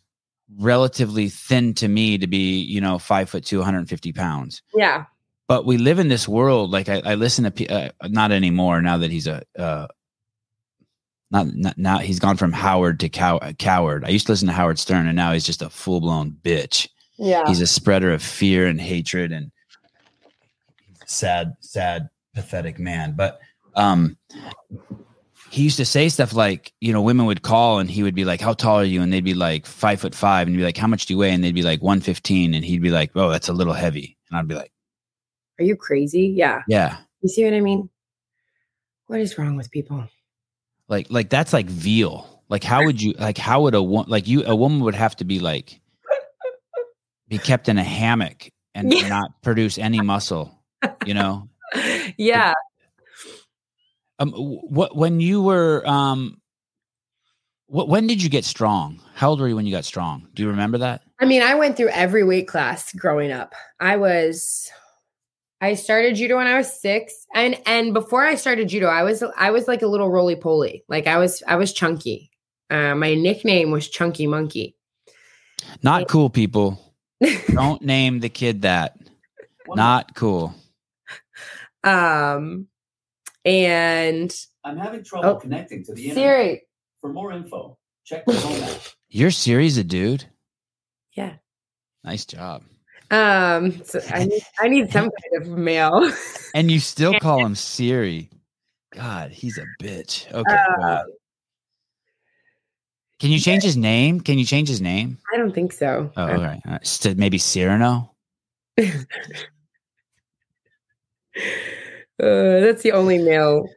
[0.58, 4.62] relatively thin to me to be, you know, five foot two, 150 pounds.
[4.74, 5.04] Yeah.
[5.46, 6.70] But we live in this world.
[6.70, 9.86] Like I, I listen to, uh, not anymore now that he's a, uh,
[11.30, 14.04] not, not now he's gone from Howard to cow, coward.
[14.04, 16.88] I used to listen to Howard Stern and now he's just a full blown bitch.
[17.16, 17.44] Yeah.
[17.46, 19.52] He's a spreader of fear and hatred and,
[21.12, 23.14] sad, sad, pathetic man.
[23.16, 23.40] But
[23.74, 24.16] um,
[25.50, 28.24] he used to say stuff like, you know, women would call and he would be
[28.24, 30.64] like, "How tall are you?" And they'd be like five foot five, and he'd be
[30.64, 32.90] like, "How much do you weigh?" And they'd be like one fifteen, and he'd be
[32.90, 34.72] like, "Oh, that's a little heavy," and I'd be like,
[35.58, 36.98] "Are you crazy?" Yeah, yeah.
[37.20, 37.90] You see what I mean?
[39.06, 40.08] What is wrong with people?
[40.88, 42.42] Like, like that's like veal.
[42.48, 43.38] Like, how would you like?
[43.38, 44.44] How would a woman like you?
[44.46, 45.80] A woman would have to be like
[47.28, 49.08] be kept in a hammock and yeah.
[49.08, 50.61] not produce any muscle
[51.06, 51.48] you know?
[52.18, 52.52] Yeah.
[54.18, 56.40] Um what when you were um
[57.66, 59.00] what when did you get strong?
[59.14, 60.28] How old were you when you got strong?
[60.34, 61.02] Do you remember that?
[61.18, 63.54] I mean i went through every weight class growing up.
[63.80, 64.70] I was
[65.60, 69.22] i started judo when i was six and and before i started judo i was
[69.36, 70.84] i was like a little roly poly.
[70.88, 72.30] Like i was i was chunky.
[72.68, 74.76] Uh, my nickname was chunky monkey.
[75.82, 76.78] Not cool people.
[77.48, 78.96] Don't name the kid that.
[79.68, 80.54] Not cool
[81.84, 82.66] um,
[83.44, 86.24] and I'm having trouble oh, connecting to the internet.
[86.24, 86.62] Siri.
[87.00, 88.80] For more info, check the home app.
[89.08, 90.24] Your Siri's a dude.
[91.14, 91.34] Yeah.
[92.04, 92.62] Nice job.
[93.10, 96.10] Um, so I need I need some kind of mail.
[96.54, 98.30] and you still call him Siri.
[98.92, 100.32] God, he's a bitch.
[100.32, 100.56] Okay.
[100.82, 101.02] Uh,
[103.20, 104.20] Can you change his name?
[104.20, 105.18] Can you change his name?
[105.32, 106.10] I don't think so.
[106.16, 106.60] Oh, all right.
[106.66, 107.16] All right.
[107.16, 108.14] maybe Cyrano.
[111.36, 113.68] Uh, that's the only male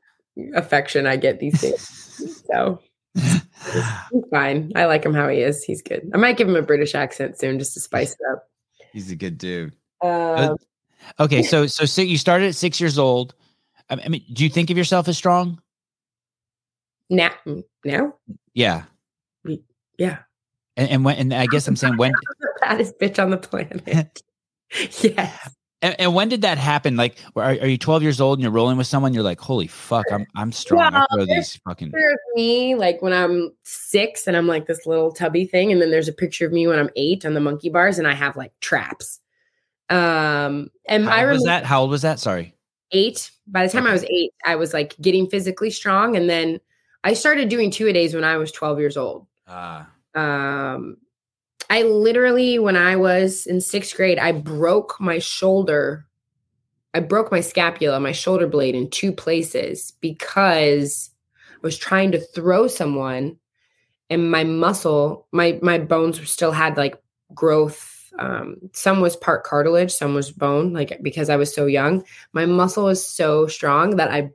[0.56, 2.44] affection I get these days.
[2.52, 2.80] so
[3.16, 4.72] he's fine.
[4.76, 5.64] I like him how he is.
[5.64, 6.10] He's good.
[6.14, 8.44] I might give him a British accent soon just to spice it up.
[8.92, 9.74] He's a good dude.
[10.02, 10.58] Um,
[11.20, 13.34] okay, so so so you started at six years old.
[13.90, 15.62] I mean, do you think of yourself as strong?
[17.10, 17.32] Now,
[17.84, 18.16] now,
[18.54, 18.84] yeah,
[19.98, 20.20] yeah.
[20.78, 24.22] And, and when, and I guess I'm saying when the baddest bitch on the planet.
[25.02, 25.56] yes.
[25.86, 26.96] And, and when did that happen?
[26.98, 29.14] Like, are, are you 12 years old and you're rolling with someone?
[29.14, 30.82] You're like, holy fuck, I'm I'm strong.
[30.82, 31.92] I Yeah, throw there's these fucking.
[31.92, 35.80] picture of me like when I'm six and I'm like this little tubby thing, and
[35.80, 38.14] then there's a picture of me when I'm eight on the monkey bars and I
[38.16, 39.20] have like traps.
[39.92, 41.64] Um, and I How was remember that?
[41.66, 42.20] How old was that?
[42.20, 42.56] Sorry.
[42.92, 43.30] eight.
[43.46, 46.60] By the time I was eight, I was like getting physically strong, and then
[47.04, 49.28] I started doing two a days when I was 12 years old.
[49.48, 50.98] Ah, Um,
[51.70, 56.06] I literally, when I was in sixth grade, I broke my shoulder.
[56.94, 61.10] I broke my scapula, my shoulder blade in two places because
[61.54, 63.38] I was trying to throw someone
[64.10, 66.96] and my muscle, my my bones still had like
[67.34, 67.92] growth.
[68.20, 72.06] Um, some was part cartilage, some was bone, like because I was so young.
[72.32, 74.30] My muscle was so strong that I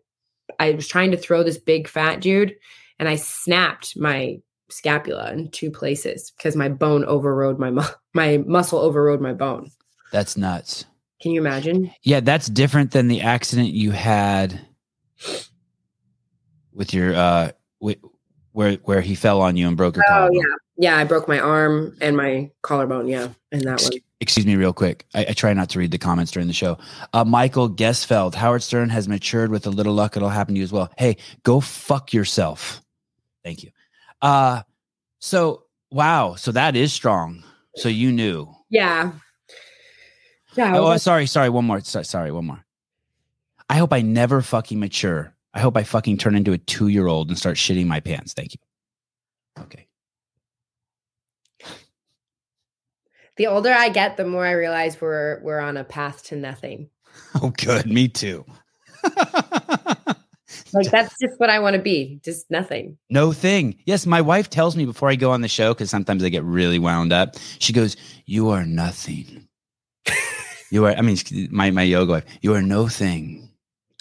[0.58, 2.56] I was trying to throw this big fat dude
[2.98, 4.40] and I snapped my
[4.72, 7.82] scapula in two places because my bone overrode my mu-
[8.14, 9.70] my muscle overrode my bone.
[10.12, 10.84] that's nuts.
[11.22, 11.92] Can you imagine?
[12.02, 14.60] Yeah, that's different than the accident you had
[16.72, 17.50] with your uh
[17.80, 18.00] wi-
[18.52, 20.36] where where he fell on you and broke your Oh collarbone.
[20.38, 20.96] yeah, yeah.
[20.96, 23.06] I broke my arm and my collarbone.
[23.08, 23.92] Yeah, and that one.
[23.94, 25.06] Ex- Excuse me, real quick.
[25.14, 26.76] I, I try not to read the comments during the show.
[27.14, 29.50] Uh, Michael Gesfeld, Howard Stern has matured.
[29.50, 30.92] With a little luck, it'll happen to you as well.
[30.98, 32.82] Hey, go fuck yourself.
[33.44, 33.70] Thank you.
[34.22, 34.62] Uh,
[35.18, 37.42] so wow, so that is strong.
[37.76, 38.52] So you knew.
[38.68, 39.12] Yeah,
[40.54, 40.76] yeah.
[40.76, 41.48] Oh, was- sorry, sorry.
[41.48, 41.80] One more.
[41.80, 42.64] So- Sorry, one more.
[43.68, 45.34] I hope I never fucking mature.
[45.54, 48.32] I hope I fucking turn into a two year old and start shitting my pants.
[48.34, 48.60] Thank you.
[49.62, 49.86] Okay.
[53.36, 56.90] the older I get, the more I realize we're we're on a path to nothing.
[57.42, 57.86] Oh, good.
[57.86, 58.44] Me too.
[60.72, 62.96] Like that's just what I want to be, just nothing.
[63.10, 63.76] no thing.
[63.86, 66.44] Yes, my wife tells me before I go on the show because sometimes I get
[66.44, 67.36] really wound up.
[67.58, 67.96] She goes,
[68.26, 69.48] "You are nothing.
[70.70, 71.16] you are." I mean,
[71.50, 72.24] my my yoga wife.
[72.42, 73.48] You are no thing.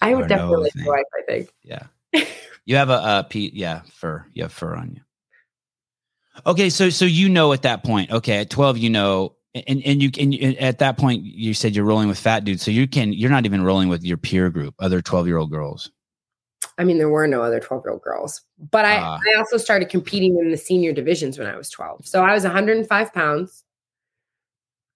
[0.02, 0.86] I would definitely nothing.
[0.92, 1.06] like.
[1.18, 1.50] I think.
[1.64, 1.88] Yeah.
[2.66, 4.26] you have a, a pe- yeah, fur.
[4.34, 5.02] You have fur on you.
[6.46, 8.12] Okay, so so you know at that point.
[8.12, 11.84] Okay, at 12 you know and and you you- at that point you said you're
[11.86, 12.64] rolling with fat dudes.
[12.64, 15.92] So you can you're not even rolling with your peer group, other 12-year-old girls.
[16.80, 19.20] I mean, there were no other 12 year old girls, but I, Ah.
[19.36, 22.08] I also started competing in the senior divisions when I was 12.
[22.08, 23.64] So I was 105 pounds.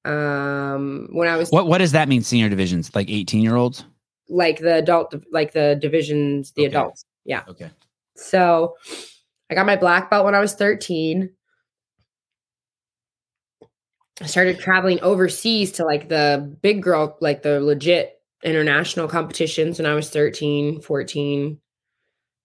[0.05, 2.93] Um, when I was What what does that mean senior divisions?
[2.95, 3.85] Like 18-year-olds?
[4.29, 6.69] like the adult, like the divisions, the Okay.
[6.75, 7.05] adults.
[7.25, 7.43] Yeah.
[7.47, 7.69] Okay.
[8.15, 8.75] So
[9.49, 11.29] I got my black belt when I was 13.
[14.21, 19.85] I started traveling overseas to like the big girl, like the legit international competitions when
[19.85, 21.59] I was 13, 14.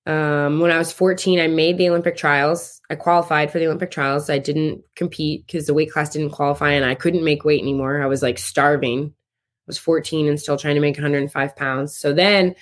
[0.08, 2.80] Um, when I was 14, I made the Olympic trials.
[2.88, 4.30] I qualified for the Olympic trials.
[4.30, 8.00] I didn't compete because the weight class didn't qualify and I couldn't make weight anymore.
[8.02, 9.12] I was like starving.
[9.14, 11.94] I was 14 and still trying to make 105 pounds.
[11.94, 12.54] So then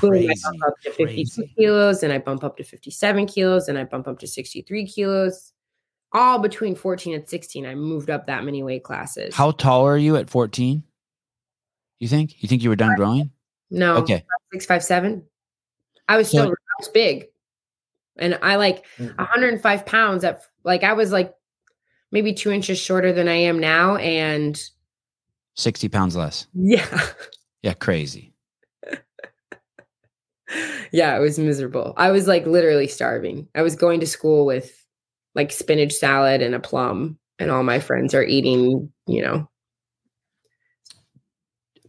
[0.00, 0.34] boom, I Crazy.
[0.42, 1.04] bump up to 52
[1.42, 1.54] crazy.
[1.58, 5.52] kilos and I bump up to 57 kilos and I bump up to 63 kilos.
[6.12, 9.34] All between 14 and 16, I moved up that many weight classes.
[9.34, 10.82] How tall are you at 14?
[12.00, 12.42] You think?
[12.42, 13.30] You think you were done growing?
[13.70, 14.24] no, Okay.
[14.54, 15.24] six, five, seven.
[16.08, 16.48] I was still I
[16.78, 17.26] was big.
[18.18, 19.16] And I like Mm.
[19.16, 21.32] 105 pounds at like I was like
[22.10, 23.96] maybe two inches shorter than I am now.
[23.96, 24.60] And
[25.54, 26.46] 60 pounds less.
[26.54, 26.86] yeah.
[27.62, 28.32] Yeah, crazy.
[30.92, 31.92] yeah, it was miserable.
[31.96, 33.48] I was like literally starving.
[33.54, 34.72] I was going to school with
[35.34, 39.48] like spinach salad and a plum, and all my friends are eating, you know.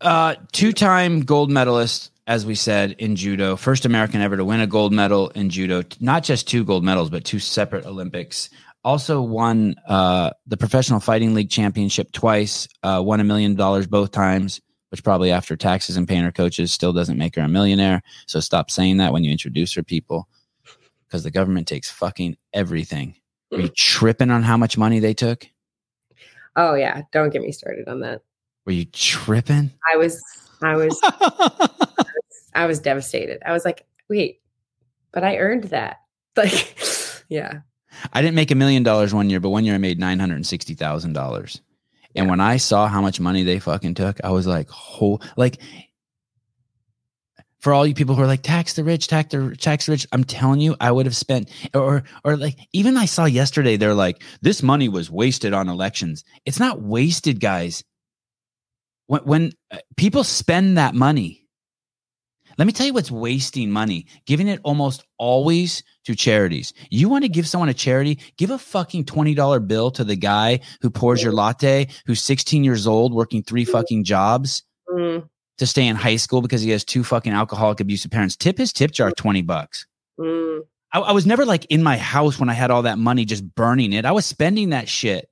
[0.01, 4.67] Uh, two-time gold medalist, as we said in judo, first American ever to win a
[4.67, 5.81] gold medal in judo.
[5.99, 8.51] Not just two gold medals, but two separate Olympics.
[8.83, 12.67] Also won uh, the Professional Fighting League championship twice.
[12.83, 14.61] Uh, won a million dollars both times,
[14.91, 18.03] which probably after taxes and paying her coaches still doesn't make her a millionaire.
[18.27, 20.29] So stop saying that when you introduce her people,
[21.07, 23.15] because the government takes fucking everything.
[23.51, 25.47] Are you tripping on how much money they took?
[26.55, 28.21] Oh yeah, don't get me started on that.
[28.67, 29.71] Were you tripping?
[29.91, 30.21] I was
[30.61, 30.99] I was
[32.53, 33.41] I was devastated.
[33.45, 34.41] I was like, wait,
[35.11, 35.97] but I earned that.
[36.37, 36.77] Like,
[37.27, 37.61] yeah.
[38.13, 40.35] I didn't make a million dollars one year, but one year I made nine hundred
[40.35, 41.61] and sixty thousand dollars.
[42.15, 42.29] And Yeah.
[42.29, 45.59] when I saw how much money they fucking took, I was like, "Whole like."
[47.59, 50.07] For all you people who are like tax the rich, tax the tax the rich,
[50.13, 53.93] I'm telling you, I would have spent or or like even I saw yesterday they're
[53.93, 56.23] like this money was wasted on elections.
[56.45, 57.83] It's not wasted, guys.
[59.09, 61.47] When when uh, people spend that money,
[62.59, 64.05] let me tell you what's wasting money.
[64.27, 66.73] Giving it almost always to charities.
[66.91, 68.19] You want to give someone a charity?
[68.37, 72.85] Give a fucking $20 bill to the guy who pours your latte, who's 16 years
[72.85, 74.61] old, working three fucking jobs.
[74.87, 78.35] Mm, to stay in high school because he has two fucking alcoholic abusive parents.
[78.35, 79.87] Tip his tip jar 20 bucks.
[80.19, 80.61] mm,
[80.93, 83.55] I, I was never like in my house when I had all that money just
[83.55, 84.05] burning it.
[84.05, 85.29] I was spending that shit,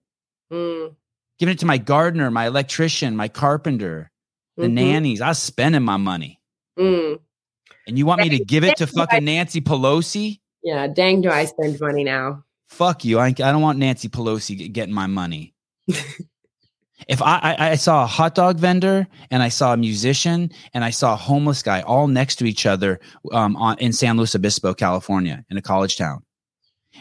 [0.51, 0.95] mm,
[1.39, 4.11] giving it to my gardener, my electrician, my carpenter,
[4.57, 5.21] the mhm, nannies.
[5.21, 6.39] I was spending my money.
[6.77, 7.19] mm.
[7.87, 10.41] And you want me to give it to fucking Nancy Pelosi?
[10.61, 12.43] Yeah, dang, do I spend money now?
[12.67, 13.17] Fuck you.
[13.17, 15.55] I, I don't want Nancy Pelosi getting my money.
[17.07, 20.83] if I, I I saw a hot dog vendor and I saw a musician and
[20.83, 22.99] I saw a homeless guy all next to each other
[23.31, 26.23] um, on, in San Luis Obispo, California, in a college town.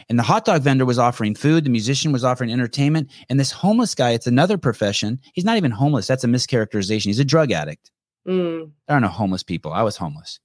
[0.09, 3.51] And the hot dog vendor was offering food, the musician was offering entertainment, and this
[3.51, 5.19] homeless guy, it's another profession.
[5.33, 6.07] He's not even homeless.
[6.07, 7.05] That's a mischaracterization.
[7.05, 7.91] He's a drug addict.
[8.27, 9.71] Mm, There are no homeless people.
[9.73, 10.39] I was homeless.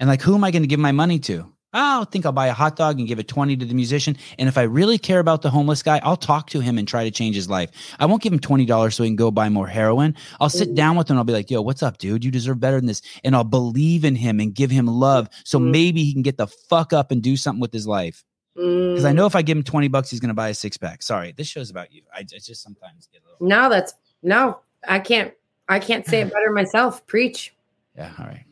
[0.00, 1.52] And like, who am I going to give my money to?
[1.72, 4.16] I think I'll buy a hot dog and give a 20 to the musician.
[4.38, 7.04] And if I really care about the homeless guy, I'll talk to him and try
[7.04, 7.70] to change his life.
[7.98, 10.14] I won't give him $20 so he can go buy more heroin.
[10.40, 10.74] I'll sit Mm.
[10.74, 12.24] down with him and I'll be like, yo, what's up, dude?
[12.24, 13.02] You deserve better than this.
[13.24, 15.28] And I'll believe in him and give him love.
[15.44, 15.70] So Mm.
[15.70, 18.24] maybe he can get the fuck up and do something with his life.
[18.54, 19.16] Because I mm.
[19.16, 21.02] know if I give him 20 bucks, he's going to buy a six pack.
[21.02, 22.02] Sorry, this show's about you.
[22.14, 23.46] I, I just sometimes get a little.
[23.46, 23.92] No, that's
[24.22, 24.60] no.
[24.88, 25.34] I can't.
[25.68, 27.06] I can't say it better myself.
[27.06, 27.54] Preach.
[27.96, 28.12] Yeah.
[28.18, 28.44] All right.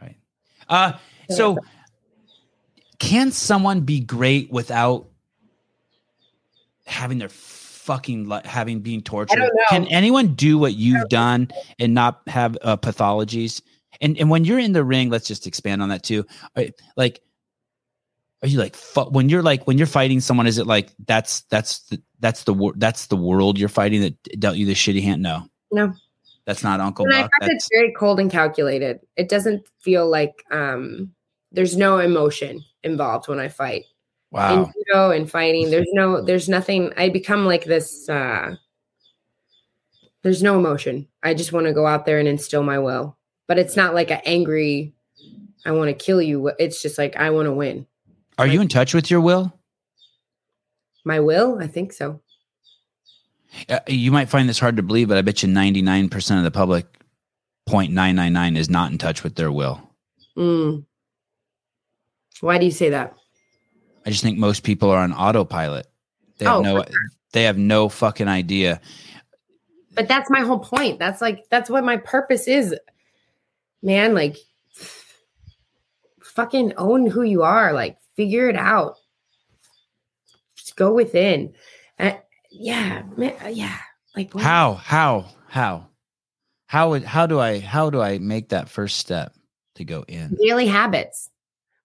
[0.00, 0.16] All right.
[0.70, 0.92] Uh,
[1.28, 1.58] so
[3.02, 5.08] can someone be great without
[6.86, 9.42] having their fucking li- having being tortured?
[9.70, 11.48] Can anyone do what you've done
[11.80, 13.60] and not have uh, pathologies?
[14.00, 16.24] And and when you're in the ring, let's just expand on that too.
[16.56, 17.20] Are- Like,
[18.42, 20.46] are you like fu- when you're like when you're fighting someone?
[20.46, 24.40] Is it like that's that's the that's the wor- that's the world you're fighting that
[24.40, 25.22] dealt you the shitty hand?
[25.22, 25.42] No,
[25.72, 25.92] No.
[26.44, 29.00] that's not Uncle And I find That's, it's very cold and calculated.
[29.16, 31.10] It doesn't feel like um
[31.50, 33.84] there's no emotion involved when I fight.
[34.30, 34.64] wow.
[34.64, 38.56] In judo and fighting, there's no there's nothing I become like this uh
[40.22, 41.08] there's no emotion.
[41.22, 43.16] I just want to go out there and instill my will.
[43.48, 44.94] But it's not like an angry
[45.64, 46.52] I want to kill you.
[46.58, 47.86] It's just like I want to win.
[48.38, 49.52] Are you in touch with your will?
[51.04, 51.58] My will?
[51.60, 52.20] I think so.
[53.68, 56.50] Uh, you might find this hard to believe, but I bet you 99% of the
[56.50, 56.86] public,
[57.68, 59.80] 0.999, is not in touch with their will.
[60.36, 60.84] Mm.
[62.42, 63.14] Why do you say that?
[64.04, 65.86] I just think most people are on autopilot.
[66.38, 66.84] They have Oh, no,
[67.32, 68.80] they have no fucking idea.
[69.94, 70.98] But that's my whole point.
[70.98, 72.74] That's like that's what my purpose is.
[73.80, 74.36] Man, like
[76.20, 77.72] fucking own who you are.
[77.72, 78.96] Like figure it out.
[80.56, 81.54] Just go within.
[81.96, 82.14] Uh,
[82.50, 83.78] yeah, man, uh, yeah.
[84.16, 84.42] Like what?
[84.42, 85.86] How, how, how,
[86.66, 89.32] how would, how do I, how do I make that first step
[89.76, 90.36] to go in?
[90.42, 91.30] daily habits.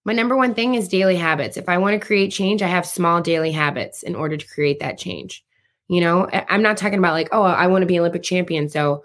[0.08, 1.58] My number one thing is daily habits.
[1.58, 4.80] If I want to create change, I have small daily habits in order to create
[4.80, 5.44] that change.
[5.90, 9.04] You know, I'm not talking about like, oh, I want to be Olympic champion, so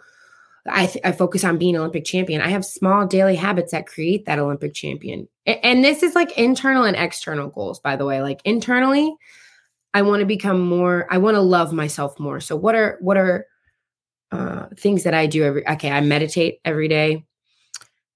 [0.64, 2.40] I th- I focus on being Olympic champion.
[2.40, 5.28] I have small daily habits that create that Olympic champion.
[5.44, 8.22] And this is like internal and external goals, by the way.
[8.22, 9.12] Like internally,
[9.94, 11.08] I want to become more.
[11.10, 12.38] I want to love myself more.
[12.38, 13.46] So what are what are
[14.30, 15.66] uh, things that I do every?
[15.66, 17.24] Okay, I meditate every day.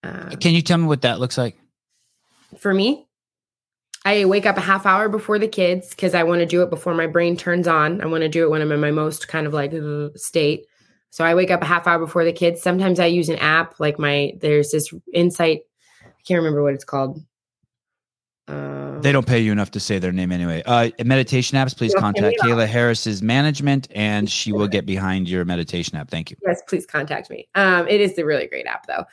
[0.05, 1.57] Uh, Can you tell me what that looks like?
[2.59, 3.07] For me.
[4.05, 6.71] I wake up a half hour before the kids because I want to do it
[6.71, 8.01] before my brain turns on.
[8.01, 10.67] I want to do it when I'm in my most kind of like uh, state.
[11.11, 12.63] So I wake up a half hour before the kids.
[12.63, 15.63] Sometimes I use an app like my there's this insight.
[16.05, 17.21] I can't remember what it's called.
[18.49, 20.63] Uh, They don't pay you enough to say their name anyway.
[20.65, 24.87] Uh, meditation apps, please They don't pay contact Kayla Harrison's management and she will get
[24.87, 26.11] behind your meditation app.
[26.11, 26.37] Thank you.
[26.47, 27.49] yes, please contact me.
[27.55, 29.05] Um, it is the really great app though,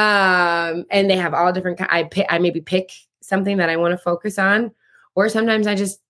[0.00, 1.80] um, and they have all different.
[1.90, 4.70] I pick, I maybe pick something that I want to focus on,
[5.16, 6.00] or sometimes I just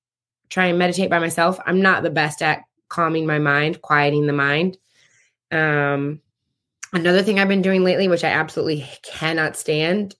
[0.51, 1.59] try and meditate by myself.
[1.67, 4.77] I'm not the best at calming my mind, quieting the mind.
[5.51, 6.21] Um,
[6.93, 10.15] another thing I've been doing lately, which I absolutely cannot stand,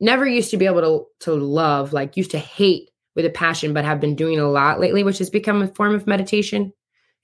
[0.00, 0.80] never used to be able
[1.20, 4.50] to to love, like used to hate with a passion, but have been doing a
[4.50, 6.72] lot lately, which has become a form of meditation,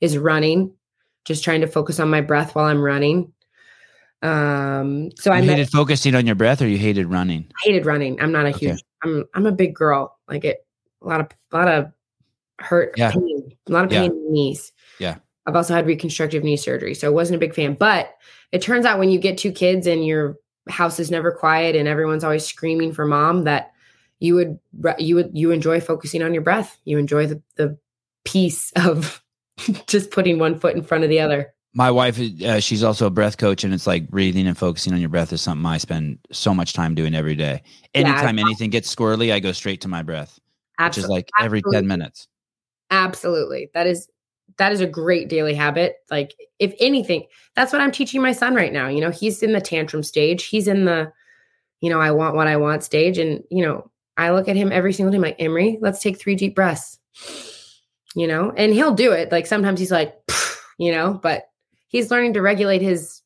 [0.00, 0.74] is running.
[1.24, 3.32] Just trying to focus on my breath while I'm running.
[4.22, 7.50] Um, so I hated focusing on your breath or you hated running?
[7.64, 8.20] I hated running.
[8.20, 8.68] I'm not a Okay.
[8.70, 8.82] huge.
[9.02, 10.18] I'm I'm a big girl.
[10.28, 10.58] Like it,
[11.02, 11.92] a lot of a lot of
[12.58, 13.10] hurt, Yeah.
[13.10, 14.00] pain, a lot of Yeah.
[14.02, 14.72] pain in the knees.
[14.98, 15.16] Yeah.
[15.46, 17.74] I've also had reconstructive knee surgery, so I wasn't a big fan.
[17.74, 18.14] But
[18.52, 20.36] it turns out when you get two kids and your
[20.68, 23.72] house is never quiet and everyone's always screaming for mom, that
[24.18, 24.58] you would
[24.98, 26.78] you would you enjoy focusing on your breath.
[26.84, 27.78] You enjoy the the
[28.24, 29.22] peace of
[29.86, 31.52] just putting one foot in front of the other.
[31.72, 34.98] My wife, uh, she's also a breath coach, and it's like breathing and focusing on
[34.98, 37.62] your breath is something I spend so much time doing every day.
[37.94, 40.40] Yeah, Anytime anything gets squirrely, I go straight to my breath,
[40.80, 42.26] which is like every 10 minutes.
[42.90, 43.70] Absolutely.
[43.72, 44.08] That is
[44.60, 45.96] that is a great daily habit.
[46.10, 47.24] Like if anything,
[47.56, 48.88] that's what I'm teaching my son right now.
[48.88, 50.44] You know, he's in the tantrum stage.
[50.44, 51.10] He's in the,
[51.80, 53.16] you know, I want what I want stage.
[53.16, 56.20] And, you know, I look at him every single day, I'm like, Emery, let's take
[56.20, 56.98] three deep breaths.
[58.14, 59.32] You know, and he'll do it.
[59.32, 60.14] Like sometimes he's like,
[60.78, 61.44] you know, but
[61.88, 63.22] he's learning to regulate his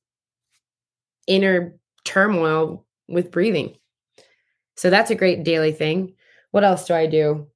[1.27, 1.75] inner
[2.05, 3.75] turmoil with breathing.
[4.77, 6.15] So that's a great daily thing.
[6.53, 7.49] What else do I do?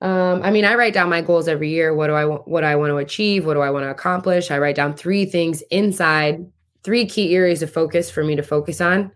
[0.00, 1.94] Um, I mean, I write down my goals every year.
[1.94, 2.46] What do I want?
[2.46, 3.44] What I want to achieve?
[3.44, 4.50] What do I want to accomplish?
[4.50, 6.46] I write down three things inside,
[6.84, 9.10] three key areas of focus for me to focus on.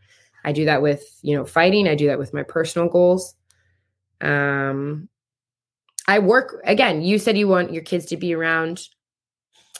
[0.45, 1.87] I do that with you know fighting.
[1.87, 3.35] I do that with my personal goals.
[4.21, 5.09] Um,
[6.09, 7.03] I work again.
[7.03, 8.89] You said you want your kids to be around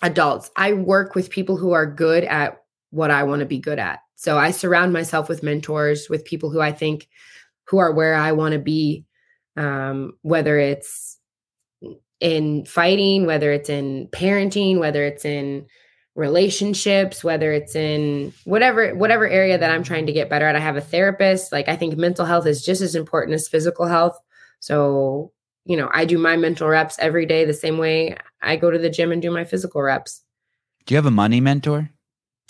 [0.03, 0.51] adults.
[0.57, 4.01] I work with people who are good at what I want to be good at.
[4.15, 7.09] So I surround myself with mentors, with people who I think
[7.65, 9.05] who are where I want to be,
[9.57, 11.19] um, whether it's
[12.21, 15.67] in fighting, whether it's in parenting, whether it's in
[16.15, 20.57] relationships, whether it's in whatever whatever area that I'm trying to get better at.
[20.57, 21.53] I have a therapist.
[21.53, 24.19] Like I think mental health is just as important as physical health.
[24.61, 25.33] So,
[25.65, 28.79] you know, I do my mental reps every day the same way I go to
[28.79, 30.23] the gym and do my physical reps.
[30.87, 31.91] Do you have a money mentor?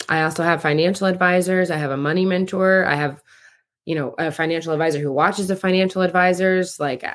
[0.09, 1.71] I also have financial advisors.
[1.71, 2.85] I have a money mentor.
[2.85, 3.21] I have,
[3.85, 6.79] you know, a financial advisor who watches the financial advisors.
[6.79, 7.13] Like, uh,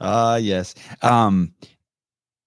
[0.00, 0.74] uh yes.
[1.02, 1.54] Um,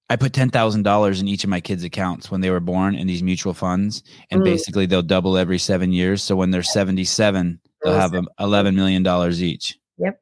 [0.09, 2.95] I put ten thousand dollars in each of my kids' accounts when they were born
[2.95, 4.45] in these mutual funds, and mm.
[4.45, 6.21] basically they'll double every seven years.
[6.21, 9.79] So when they're seventy-seven, they'll have eleven million dollars each.
[9.97, 10.21] Yep.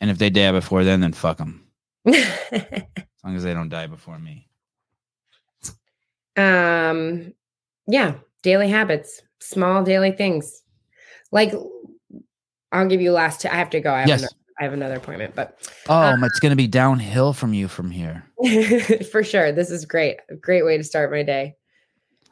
[0.00, 1.68] And if they die before then, then fuck them.
[2.06, 4.48] as long as they don't die before me.
[6.36, 7.34] Um,
[7.88, 10.62] yeah, daily habits, small daily things.
[11.32, 11.52] Like,
[12.70, 13.40] I'll give you last.
[13.40, 13.92] T- I have to go.
[13.92, 14.20] I have, yes.
[14.20, 15.58] another, I have another appointment, but
[15.88, 18.24] oh, uh, it's going to be downhill from you from here
[19.10, 19.52] for sure.
[19.52, 20.18] This is great.
[20.30, 21.56] A great way to start my day.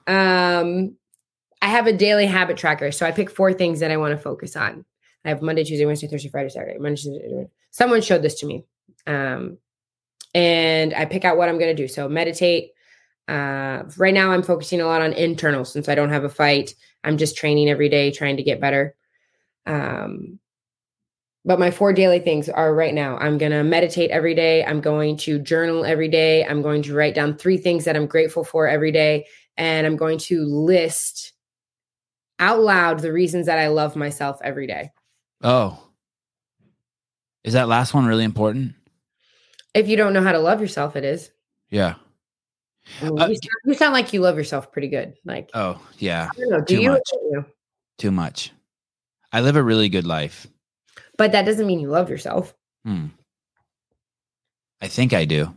[0.06, 0.96] Um,
[1.62, 4.18] I have a daily habit tracker, so I pick four things that I want to
[4.18, 4.84] focus on.
[5.24, 6.78] I have Monday, Tuesday, Wednesday, Thursday, Friday, Saturday.
[6.78, 8.64] Monday, Tuesday, someone showed this to me.
[9.06, 9.58] Um,
[10.34, 11.88] and I pick out what I'm going to do.
[11.88, 12.72] So meditate.
[13.28, 16.74] Uh, right now, I'm focusing a lot on internal since I don't have a fight.
[17.04, 18.94] I'm just training every day, trying to get better.
[19.66, 20.38] Um,
[21.44, 24.64] but my four daily things are right now I'm going to meditate every day.
[24.64, 26.44] I'm going to journal every day.
[26.44, 29.26] I'm going to write down three things that I'm grateful for every day.
[29.56, 31.32] And I'm going to list
[32.40, 34.90] out loud the reasons that I love myself every day.
[35.42, 35.80] Oh,
[37.44, 38.74] is that last one really important?
[39.72, 41.30] If you don't know how to love yourself, it is.
[41.70, 41.94] Yeah.
[43.00, 45.14] I mean, uh, you, sound, you, sound, like you love yourself pretty good.
[45.24, 46.30] Like, oh yeah.
[46.38, 47.10] Know, do Too you, much.
[47.98, 48.52] Too much.
[49.32, 50.46] I live a really good life.
[51.18, 52.54] But that doesn't mean you love yourself.
[52.84, 53.06] Hmm.
[54.80, 55.54] I think I do.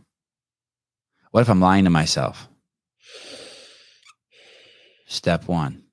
[1.30, 2.48] What if I'm lying to myself?
[5.06, 5.84] Step one.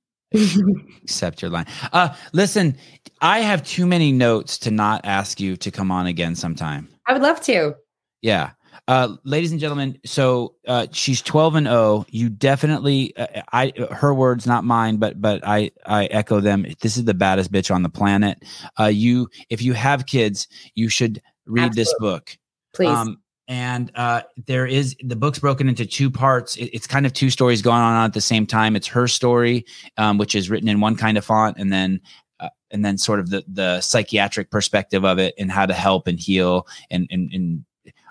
[1.04, 1.66] Accept your line.
[1.94, 2.78] Uh, listen,
[3.22, 6.88] I have too many notes to not ask you to come on again sometime.
[7.06, 7.76] I would love to.
[8.22, 8.52] Yeah.
[8.88, 12.06] Uh, ladies and gentlemen, so uh, she's 12 and 0.
[12.10, 16.66] You definitely, uh, I, her words, not mine, but, but I, I echo them.
[16.82, 18.44] This is the baddest bitch on the planet.
[18.80, 21.82] Uh, you, if you have kids, you should read Absolutely.
[21.82, 22.38] this book.
[22.74, 22.90] Please.
[22.90, 26.58] Um, and uh, there is the book's broken into two parts.
[26.58, 28.76] It, it's kind of two stories going on at the same time.
[28.76, 29.66] It's her story,
[29.98, 32.02] um, which is written in one kind of font, and then
[32.40, 36.08] uh, and then sort of the the psychiatric perspective of it and how to help
[36.08, 37.66] and heal and and, and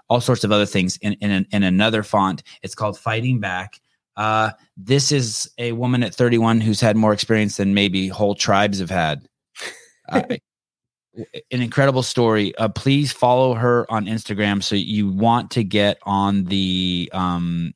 [0.09, 2.43] all sorts of other things in, in, in another font.
[2.63, 3.81] It's called Fighting Back.
[4.17, 8.79] Uh, this is a woman at 31 who's had more experience than maybe whole tribes
[8.79, 9.27] have had.
[10.09, 10.23] Uh,
[11.51, 12.55] an incredible story.
[12.59, 17.73] Uh, please follow her on Instagram so you want to get on the um,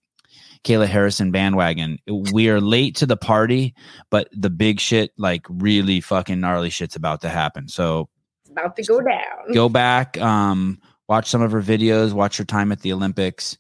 [0.65, 1.99] Kayla Harrison bandwagon.
[2.07, 3.75] We are late to the party,
[4.11, 7.69] but the big shit, like really fucking gnarly shit's about to happen.
[7.69, 8.09] So
[8.43, 9.53] it's about to go down.
[9.55, 10.21] Go back.
[10.21, 13.59] Um, watch some of her videos, watch her time at the Olympics.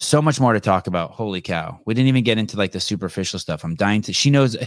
[0.00, 1.10] So much more to talk about.
[1.10, 1.78] Holy cow.
[1.84, 3.62] We didn't even get into like the superficial stuff.
[3.62, 4.66] I'm dying to she knows eh,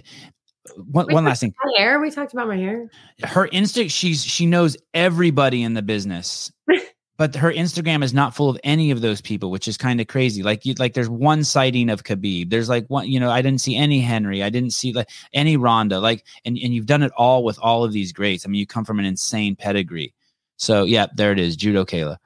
[0.92, 1.54] one, one last thing.
[1.66, 2.00] My hair.
[2.00, 2.90] We talked about my hair.
[3.24, 6.52] Her instinct, she's she knows everybody in the business.
[7.18, 10.06] but her Instagram is not full of any of those people, which is kind of
[10.06, 10.44] crazy.
[10.44, 12.52] Like you like there's one sighting of Khabib.
[12.52, 14.44] There's like one, you know, I didn't see any Henry.
[14.44, 16.00] I didn't see like any Ronda.
[16.00, 18.46] Like and, and you've done it all with all of these greats.
[18.46, 20.14] I mean, you come from an insane pedigree.
[20.58, 21.56] So, yeah, there it is.
[21.56, 22.18] Judo Kayla.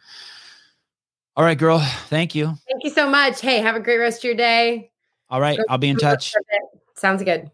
[1.36, 1.80] All right, girl.
[2.10, 2.48] Thank you.
[2.68, 3.42] Thank you so much.
[3.42, 4.92] Hey, have a great rest of your day.
[5.30, 5.60] All right.
[5.70, 6.34] I'll be in touch.
[6.96, 7.52] Sounds good.